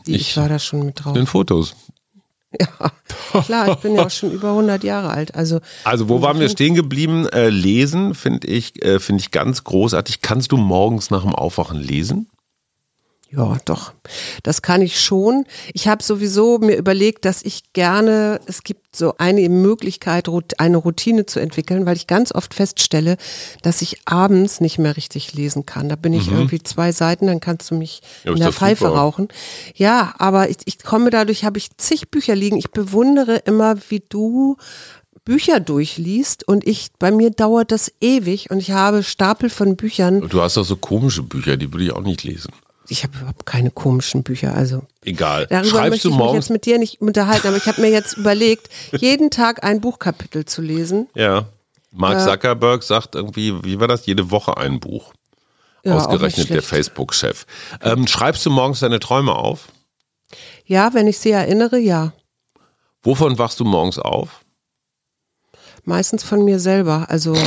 [0.08, 1.13] Ich, war da schon mit drauf.
[1.13, 1.76] Den Fotos.
[2.58, 5.36] Ja, klar, ich bin ja auch schon über 100 Jahre alt.
[5.36, 7.28] Also Also wo waren wir stehen geblieben?
[7.28, 10.22] Äh, lesen finde ich, äh, finde ich ganz großartig.
[10.22, 12.30] Kannst du morgens nach dem Aufwachen lesen?
[13.32, 13.94] Ja, doch.
[14.44, 15.46] Das kann ich schon.
[15.74, 21.26] Ich habe sowieso mir überlegt, dass ich gerne, es gibt so eine Möglichkeit, eine Routine
[21.26, 23.18] zu entwickeln, weil ich ganz oft feststelle,
[23.62, 25.90] dass ich abends nicht mehr richtig lesen kann.
[25.90, 26.38] Da bin ich mhm.
[26.38, 28.98] irgendwie zwei Seiten, dann kannst du mich ja, in der Pfeife super.
[28.98, 29.28] rauchen.
[29.76, 32.58] Ja, aber ich, ich komme dadurch, habe ich zig Bücher liegen.
[32.58, 34.56] Ich bewundere immer, wie du
[35.26, 40.22] Bücher durchliest und ich, bei mir dauert das ewig und ich habe Stapel von Büchern.
[40.30, 42.52] Du hast auch so komische Bücher, die würde ich auch nicht lesen
[42.88, 44.56] ich habe überhaupt keine komischen Bücher.
[44.56, 45.48] Also egal.
[45.48, 48.13] Darüber Schreibst möchte ich mich jetzt mit dir nicht unterhalten, aber ich habe mir jetzt
[48.17, 51.08] überlegt, jeden Tag ein Buchkapitel zu lesen.
[51.15, 51.45] Ja.
[51.91, 54.06] Mark äh, Zuckerberg sagt irgendwie, wie war das?
[54.06, 55.13] Jede Woche ein Buch.
[55.84, 57.45] Ja, Ausgerechnet der Facebook-Chef.
[57.82, 59.67] Ähm, schreibst du morgens deine Träume auf?
[60.65, 62.12] Ja, wenn ich sie erinnere, ja.
[63.04, 64.41] Wovon wachst du morgens auf?
[65.84, 67.06] Meistens von mir selber.
[67.10, 67.38] Also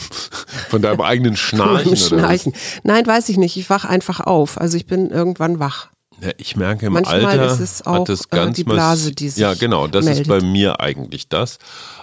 [0.72, 1.96] Von deinem eigenen Schnarchen?
[1.96, 2.54] Schnarchen.
[2.82, 3.58] Nein, weiß ich nicht.
[3.58, 4.58] Ich wach einfach auf.
[4.58, 5.90] Also ich bin irgendwann wach.
[6.22, 9.12] Ja, ich merke im Manchmal Alter ist es auch hat es äh, ganz die Blase,
[9.12, 10.22] die sich Ja, genau, das meldet.
[10.22, 11.58] ist bei mir eigentlich das.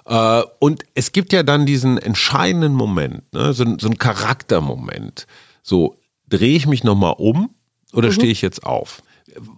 [0.05, 3.53] Äh, und es gibt ja dann diesen entscheidenden Moment, ne?
[3.53, 5.25] so, so ein Charaktermoment.
[5.63, 5.95] So,
[6.27, 7.49] drehe ich mich nochmal um
[7.91, 8.13] oder mhm.
[8.13, 9.01] stehe ich jetzt auf?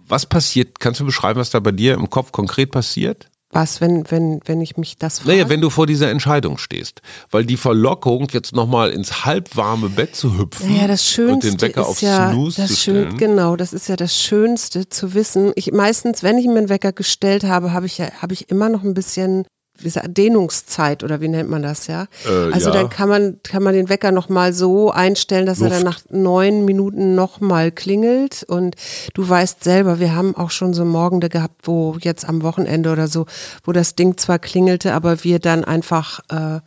[0.08, 0.80] Was passiert?
[0.80, 3.30] Kannst du beschreiben, was da bei dir im Kopf konkret passiert?
[3.52, 5.32] Was, wenn, wenn, wenn ich mich das frage?
[5.32, 7.02] Naja, wenn du vor dieser Entscheidung stehst.
[7.30, 11.62] Weil die Verlockung, jetzt nochmal ins halbwarme Bett zu hüpfen naja, das Schönste und den
[11.62, 13.18] Wecker ist auf ja Snooze das zu schön, stellen.
[13.18, 15.52] Genau, das ist ja das Schönste zu wissen.
[15.56, 18.70] Ich meistens, wenn ich mir einen Wecker gestellt habe, habe ich ja, habe ich immer
[18.70, 19.46] noch ein bisschen
[19.86, 22.08] gesagt, Dehnungszeit oder wie nennt man das, ja?
[22.26, 22.76] Äh, also ja.
[22.76, 25.72] dann kann man, kann man den Wecker nochmal so einstellen, dass Luft.
[25.72, 28.44] er dann nach neun Minuten nochmal klingelt.
[28.44, 28.76] Und
[29.14, 33.08] du weißt selber, wir haben auch schon so Morgende gehabt, wo jetzt am Wochenende oder
[33.08, 33.26] so,
[33.64, 36.60] wo das Ding zwar klingelte, aber wir dann einfach äh,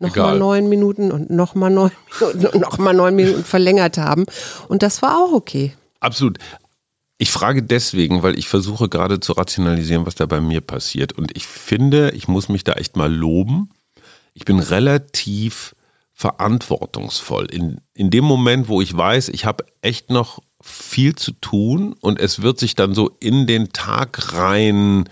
[0.00, 4.24] nochmal neun Minuten und nochmal neun Minuten und nochmal neun Minuten verlängert haben.
[4.68, 5.74] Und das war auch okay.
[6.00, 6.38] Absolut.
[7.22, 11.12] Ich frage deswegen, weil ich versuche gerade zu rationalisieren, was da bei mir passiert.
[11.12, 13.68] Und ich finde, ich muss mich da echt mal loben.
[14.32, 15.76] Ich bin relativ
[16.14, 17.44] verantwortungsvoll.
[17.52, 22.18] In, in dem Moment, wo ich weiß, ich habe echt noch viel zu tun und
[22.18, 25.06] es wird sich dann so in den Tag rein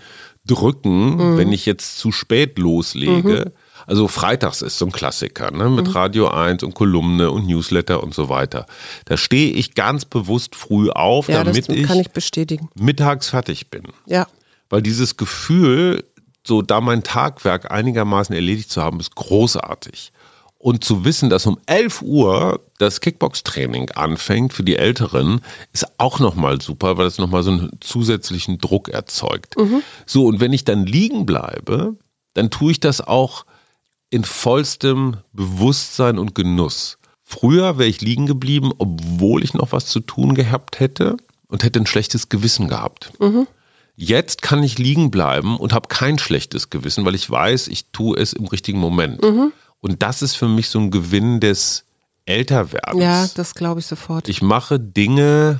[0.47, 1.37] drücken, mhm.
[1.37, 3.51] wenn ich jetzt zu spät loslege.
[3.53, 3.58] Mhm.
[3.89, 5.67] Also freitags ist so ein Klassiker, ne?
[5.67, 5.93] mit mhm.
[5.93, 8.67] Radio 1 und Kolumne und Newsletter und so weiter.
[9.05, 12.69] Da stehe ich ganz bewusst früh auf, ja, damit das kann ich bestätigen.
[12.75, 13.81] mittags fertig bin.
[14.05, 14.27] Ja.
[14.69, 16.03] Weil dieses Gefühl,
[16.45, 20.11] so da mein Tagwerk einigermaßen erledigt zu haben, ist großartig.
[20.59, 25.41] Und zu wissen, dass um 11 Uhr das Kickbox-Training anfängt für die Älteren,
[25.73, 29.57] ist auch nochmal super, weil es nochmal so einen zusätzlichen Druck erzeugt.
[29.57, 29.81] Mhm.
[30.05, 31.95] So, und wenn ich dann liegen bleibe,
[32.35, 33.45] dann tue ich das auch
[34.09, 36.97] in vollstem Bewusstsein und Genuss.
[37.23, 41.17] Früher wäre ich liegen geblieben, obwohl ich noch was zu tun gehabt hätte
[41.47, 43.11] und hätte ein schlechtes Gewissen gehabt.
[43.19, 43.47] Mhm.
[43.95, 48.17] Jetzt kann ich liegen bleiben und habe kein schlechtes Gewissen, weil ich weiß, ich tue
[48.17, 49.21] es im richtigen Moment.
[49.21, 49.51] Mhm.
[49.81, 51.83] Und das ist für mich so ein Gewinn des
[52.25, 53.03] Älterwerdens.
[53.03, 54.29] Ja, das glaube ich sofort.
[54.29, 55.59] Ich mache Dinge,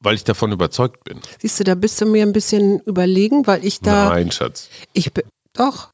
[0.00, 1.20] weil ich davon überzeugt bin.
[1.40, 4.10] Siehst du, da bist du mir ein bisschen überlegen, weil ich da.
[4.10, 4.68] Nein, Schatz.
[4.92, 5.10] Ich
[5.54, 5.88] doch.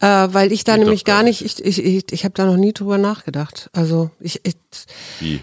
[0.00, 2.56] Äh, weil ich da Geht nämlich gar nicht, ich, ich, ich, ich habe da noch
[2.56, 3.68] nie drüber nachgedacht.
[3.72, 4.56] Also ich, ich
[5.20, 5.40] Wie?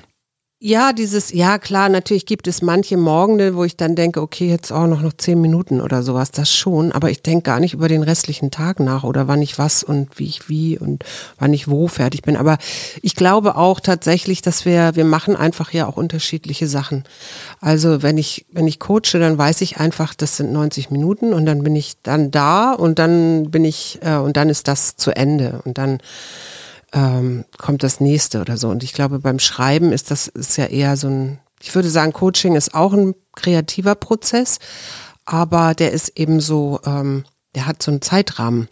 [0.59, 4.71] Ja, dieses, ja klar, natürlich gibt es manche Morgende, wo ich dann denke, okay, jetzt
[4.71, 7.87] auch noch, noch zehn Minuten oder sowas, das schon, aber ich denke gar nicht über
[7.87, 11.03] den restlichen Tag nach oder wann ich was und wie ich wie und
[11.37, 12.35] wann ich wo fertig bin.
[12.35, 12.57] Aber
[13.03, 17.03] ich glaube auch tatsächlich, dass wir, wir machen einfach ja auch unterschiedliche Sachen.
[17.61, 21.45] Also wenn ich, wenn ich coache, dann weiß ich einfach, das sind 90 Minuten und
[21.45, 25.15] dann bin ich dann da und dann bin ich, äh, und dann ist das zu
[25.15, 25.99] Ende und dann
[26.93, 28.69] ähm, kommt das nächste oder so.
[28.69, 32.13] Und ich glaube, beim Schreiben ist das ist ja eher so ein, ich würde sagen,
[32.13, 34.59] Coaching ist auch ein kreativer Prozess,
[35.25, 38.69] aber der ist eben so, ähm, der hat so einen Zeitrahmen.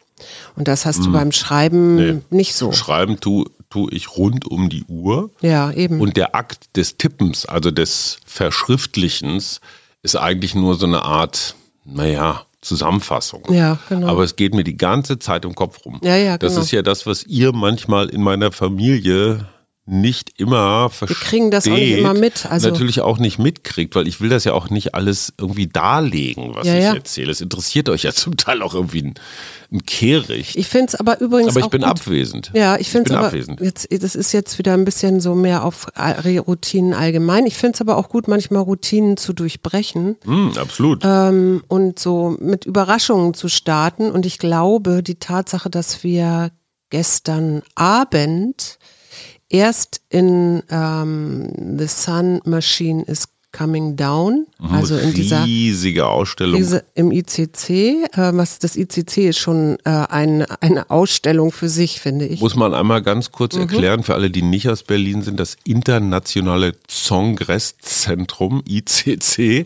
[0.56, 1.12] Und das hast du hm.
[1.12, 2.21] beim Schreiben nee.
[2.30, 2.71] nicht so.
[2.71, 5.30] Schreiben tue tu ich rund um die Uhr.
[5.41, 5.99] Ja, eben.
[5.99, 9.60] Und der Akt des Tippens, also des Verschriftlichens,
[10.01, 13.43] ist eigentlich nur so eine Art, naja, Zusammenfassung.
[13.49, 14.08] Ja, genau.
[14.08, 15.99] Aber es geht mir die ganze Zeit im Kopf rum.
[16.04, 16.63] Ja, ja, das genau.
[16.63, 19.45] ist ja das, was ihr manchmal in meiner Familie
[19.88, 21.21] nicht immer versteht.
[21.21, 22.48] Wir kriegen das auch nicht immer mit.
[22.48, 26.56] Also natürlich auch nicht mitkriegt, weil ich will das ja auch nicht alles irgendwie darlegen,
[26.56, 26.93] was ja, ich ja.
[26.95, 27.32] erzähle.
[27.32, 29.13] Es interessiert euch ja zum Teil auch irgendwie ein,
[29.71, 30.56] ein Kehricht.
[30.56, 31.90] Ich finde es aber übrigens Aber ich bin gut.
[31.92, 32.52] abwesend.
[32.56, 33.62] Ja, ich finde es aber abwesend.
[33.62, 37.46] jetzt, das ist jetzt wieder ein bisschen so mehr auf Routinen allgemein.
[37.46, 41.04] Ich finde es aber auch gut, manchmal Routinen zu durchbrechen Hm, absolut.
[41.06, 44.10] ähm, und so mit Überraschungen zu starten.
[44.10, 46.50] Und ich glaube, die Tatsache, dass wir
[46.90, 48.79] gestern Abend
[49.50, 56.58] erst in ähm, The Sun Machine is Coming Down, also in dieser riesige Ausstellung.
[56.58, 62.02] Diese im ICC, äh, was das ICC ist schon äh, ein, eine Ausstellung für sich,
[62.02, 62.41] finde ich.
[62.41, 63.62] Muss man einmal ganz kurz Mhm.
[63.62, 69.65] erklären, für alle, die nicht aus Berlin sind, das Internationale Zongresszentrum, ICC,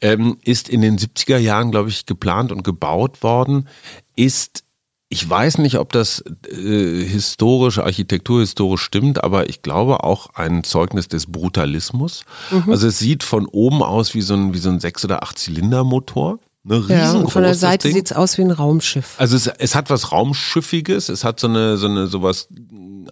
[0.00, 3.68] ähm, ist in den 70er Jahren, glaube ich, geplant und gebaut worden,
[4.16, 4.62] ist
[5.08, 11.06] ich weiß nicht, ob das äh, historisch, architekturhistorisch stimmt, aber ich glaube auch ein Zeugnis
[11.06, 12.24] des Brutalismus.
[12.50, 12.70] Mhm.
[12.70, 16.40] Also es sieht von oben aus wie so ein, wie so ein Sechs- oder Acht-Zylinder-Motor.
[16.68, 17.96] Ne, ja, und von der Seite Ding.
[17.96, 19.14] sieht's aus wie ein Raumschiff.
[19.18, 22.48] Also es, es hat was Raumschiffiges, es hat so eine, so eine sowas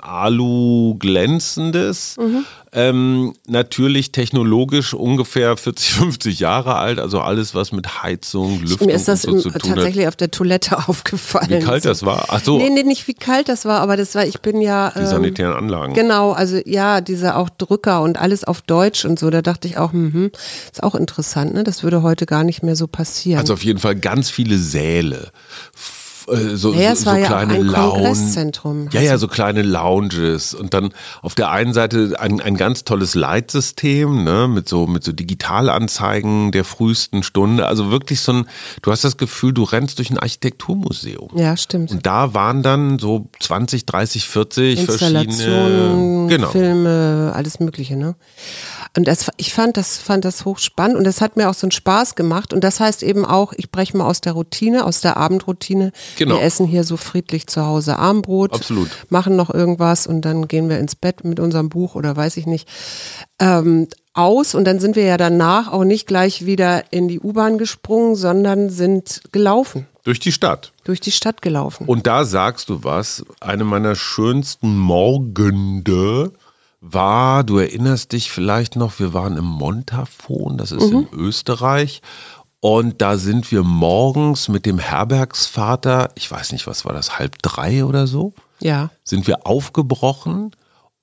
[0.00, 2.16] Alu-glänzendes.
[2.18, 2.44] Mhm.
[2.76, 8.94] Ähm, natürlich technologisch ungefähr 40, 50 Jahre alt, also alles, was mit Heizung, Lüftung Mir
[8.94, 9.76] ist das und so im, tun hat.
[9.76, 11.50] tatsächlich auf der Toilette aufgefallen.
[11.50, 12.24] Wie kalt das war?
[12.28, 14.90] Ach so, Nee, nee, nicht wie kalt das war, aber das war, ich bin ja.
[14.90, 15.94] die ähm, sanitären Anlagen.
[15.94, 19.78] Genau, also ja, diese auch Drücker und alles auf Deutsch und so, da dachte ich
[19.78, 20.32] auch, mhm,
[20.72, 21.62] ist auch interessant, ne?
[21.62, 23.38] Das würde heute gar nicht mehr so passieren.
[23.38, 25.30] Also auf jeden Fall ganz viele Säle.
[26.26, 28.88] Äh, So, Naja, so, es so ja kleine ein Lounge.
[28.92, 33.14] Ja, ja, so kleine Lounges und dann auf der einen Seite ein, ein ganz tolles
[33.14, 37.66] Leitsystem, ne, mit so mit so Digitalanzeigen der frühesten Stunde.
[37.66, 38.46] Also wirklich so ein,
[38.80, 41.28] du hast das Gefühl, du rennst durch ein Architekturmuseum.
[41.34, 41.90] ja, stimmt.
[41.90, 46.48] Und da waren dann so 20, 30, 40 verschiedene genau.
[46.48, 48.14] Filme, alles Mögliche, ne?
[48.96, 51.72] Und das, ich fand das, fand das hochspannend und das hat mir auch so einen
[51.72, 52.52] Spaß gemacht.
[52.52, 55.90] Und das heißt eben auch, ich breche mal aus der Routine, aus der Abendroutine.
[56.16, 56.36] Genau.
[56.36, 58.52] Wir essen hier so friedlich zu Hause Abendbrot.
[58.52, 58.90] Absolut.
[59.08, 62.46] Machen noch irgendwas und dann gehen wir ins Bett mit unserem Buch oder weiß ich
[62.46, 62.68] nicht.
[63.40, 67.58] Ähm, aus und dann sind wir ja danach auch nicht gleich wieder in die U-Bahn
[67.58, 70.72] gesprungen, sondern sind gelaufen, durch die Stadt.
[70.84, 71.86] durch die Stadt gelaufen.
[71.86, 76.30] Und da sagst du was, eine meiner schönsten Morgende
[76.92, 82.02] war, du erinnerst dich vielleicht noch, wir waren im Montafon, das ist in Österreich.
[82.60, 87.40] Und da sind wir morgens mit dem Herbergsvater, ich weiß nicht, was war das, halb
[87.42, 88.90] drei oder so, Ja.
[89.02, 90.52] sind wir aufgebrochen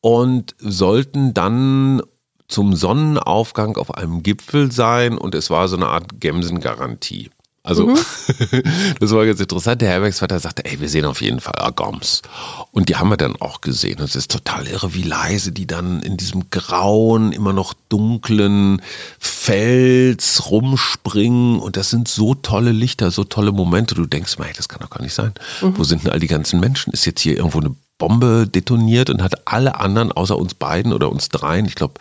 [0.01, 2.01] und sollten dann
[2.47, 7.29] zum Sonnenaufgang auf einem Gipfel sein und es war so eine Art Gemsengarantie.
[7.64, 7.93] Also,
[8.99, 9.82] das war ganz interessant.
[9.82, 12.24] Der Herbergsvater sagte, ey, wir sehen auf jeden Fall Agoms.
[12.72, 13.99] Und die haben wir dann auch gesehen.
[13.99, 18.82] Und es ist total irre, wie leise die dann in diesem grauen, immer noch dunklen
[19.20, 21.59] Fels rumspringen.
[21.59, 23.95] Und das sind so tolle Lichter, so tolle Momente.
[23.95, 25.34] Du denkst ey, das kann doch gar nicht sein.
[25.62, 26.93] Wo sind denn all die ganzen Menschen?
[26.93, 31.12] Ist jetzt hier irgendwo eine Bombe detoniert und hat alle anderen außer uns beiden oder
[31.12, 31.95] uns dreien, ich glaube,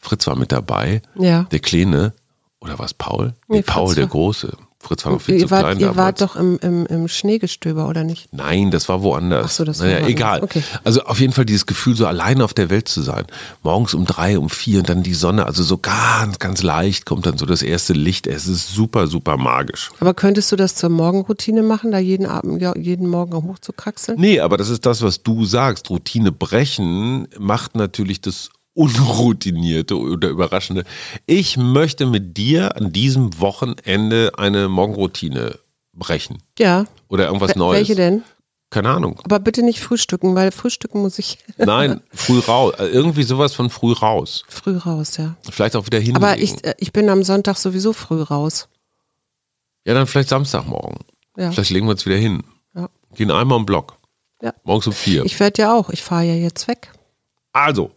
[0.00, 1.44] Fritz war mit dabei, Ja.
[1.44, 2.12] der Kleine,
[2.60, 3.34] oder was Paul?
[3.48, 4.56] Nee, Nee, Paul, der war- Große.
[4.80, 5.96] Fritz war noch viel Ihr, zu wart, klein ihr damals.
[5.98, 8.32] wart doch im, im, im Schneegestöber, oder nicht?
[8.32, 9.46] Nein, das war woanders.
[9.46, 10.12] Ach so, das war naja, woanders.
[10.12, 10.42] egal.
[10.44, 10.62] Okay.
[10.84, 13.24] Also auf jeden Fall dieses Gefühl, so alleine auf der Welt zu sein.
[13.64, 17.26] Morgens um drei, um vier und dann die Sonne, also so ganz, ganz leicht kommt
[17.26, 18.28] dann so das erste Licht.
[18.28, 19.90] Es ist super, super magisch.
[19.98, 24.18] Aber könntest du das zur Morgenroutine machen, da jeden Abend, jeden Morgen hochzukraxeln?
[24.20, 25.90] Nee, aber das ist das, was du sagst.
[25.90, 30.84] Routine brechen macht natürlich das Unroutinierte oder Überraschende.
[31.26, 35.58] Ich möchte mit dir an diesem Wochenende eine Morgenroutine
[35.92, 36.38] brechen.
[36.58, 36.86] Ja.
[37.08, 37.78] Oder irgendwas Wel- Neues.
[37.80, 38.22] Welche denn?
[38.70, 39.18] Keine Ahnung.
[39.24, 42.74] Aber bitte nicht frühstücken, weil frühstücken muss ich Nein, früh raus.
[42.76, 44.44] Also Irgendwie sowas von früh raus.
[44.48, 45.36] früh raus, ja.
[45.50, 46.22] Vielleicht auch wieder hinlegen.
[46.22, 48.68] Aber ich, äh, ich bin am Sonntag sowieso früh raus.
[49.86, 50.98] ja, dann vielleicht Samstagmorgen.
[51.36, 51.50] Ja.
[51.50, 52.44] Vielleicht legen wir uns wieder hin.
[52.74, 52.88] Ja.
[53.14, 53.96] Gehen einmal im Block.
[54.42, 54.52] Ja.
[54.64, 55.24] Morgens um vier.
[55.24, 56.92] Ich werde ja auch, ich fahre ja jetzt weg.
[57.52, 57.90] Also,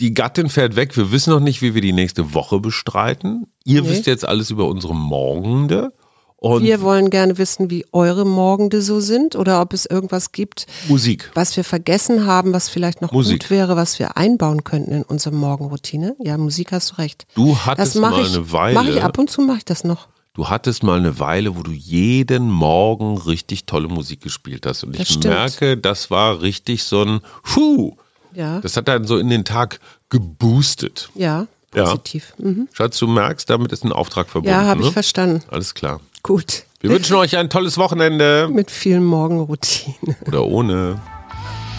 [0.00, 0.96] die Gattin fährt weg.
[0.96, 3.46] Wir wissen noch nicht, wie wir die nächste Woche bestreiten.
[3.64, 3.88] Ihr Nee.
[3.90, 5.92] wisst jetzt alles über unsere Morgende.
[6.38, 10.66] Und Wir wollen gerne wissen, wie eure Morgende so sind oder ob es irgendwas gibt,
[10.86, 11.30] Musik.
[11.34, 13.40] was wir vergessen haben, was vielleicht noch Musik.
[13.40, 16.14] gut wäre, was wir einbauen könnten in unsere Morgenroutine.
[16.22, 17.26] Ja, Musik hast du recht.
[17.34, 18.74] Du hattest das mache mal ich, eine Weile.
[18.74, 20.08] Mache ich ab und zu mache ich das noch.
[20.34, 24.84] Du hattest mal eine Weile, wo du jeden Morgen richtig tolle Musik gespielt hast.
[24.84, 25.24] Und Das ich stimmt.
[25.34, 27.96] merke, das war richtig so ein Puh.
[28.36, 28.60] Ja.
[28.60, 29.80] Das hat dann so in den Tag
[30.10, 31.08] geboostet.
[31.14, 31.84] Ja, Ja.
[31.84, 32.34] positiv.
[32.38, 32.68] Mhm.
[32.72, 34.54] Schatz, du merkst, damit ist ein Auftrag verbunden.
[34.56, 34.86] Ja, habe ne?
[34.88, 35.42] ich verstanden.
[35.50, 36.00] Alles klar.
[36.22, 36.64] Gut.
[36.80, 38.48] Wir wünschen euch ein tolles Wochenende.
[38.52, 40.16] Mit viel Morgenroutine.
[40.26, 41.00] Oder ohne.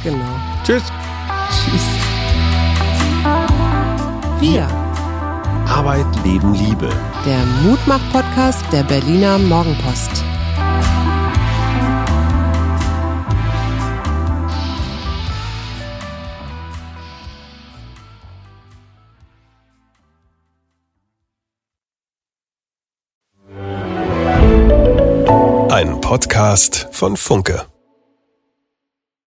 [0.03, 0.25] Genau.
[0.65, 0.81] Tschüss.
[1.51, 1.83] Tschüss.
[4.39, 4.67] Wir,
[5.67, 6.89] Arbeit, Leben, Liebe.
[7.25, 10.23] der Mutmach-Podcast der Berliner Morgenpost.
[26.07, 27.65] Podcast von Funke.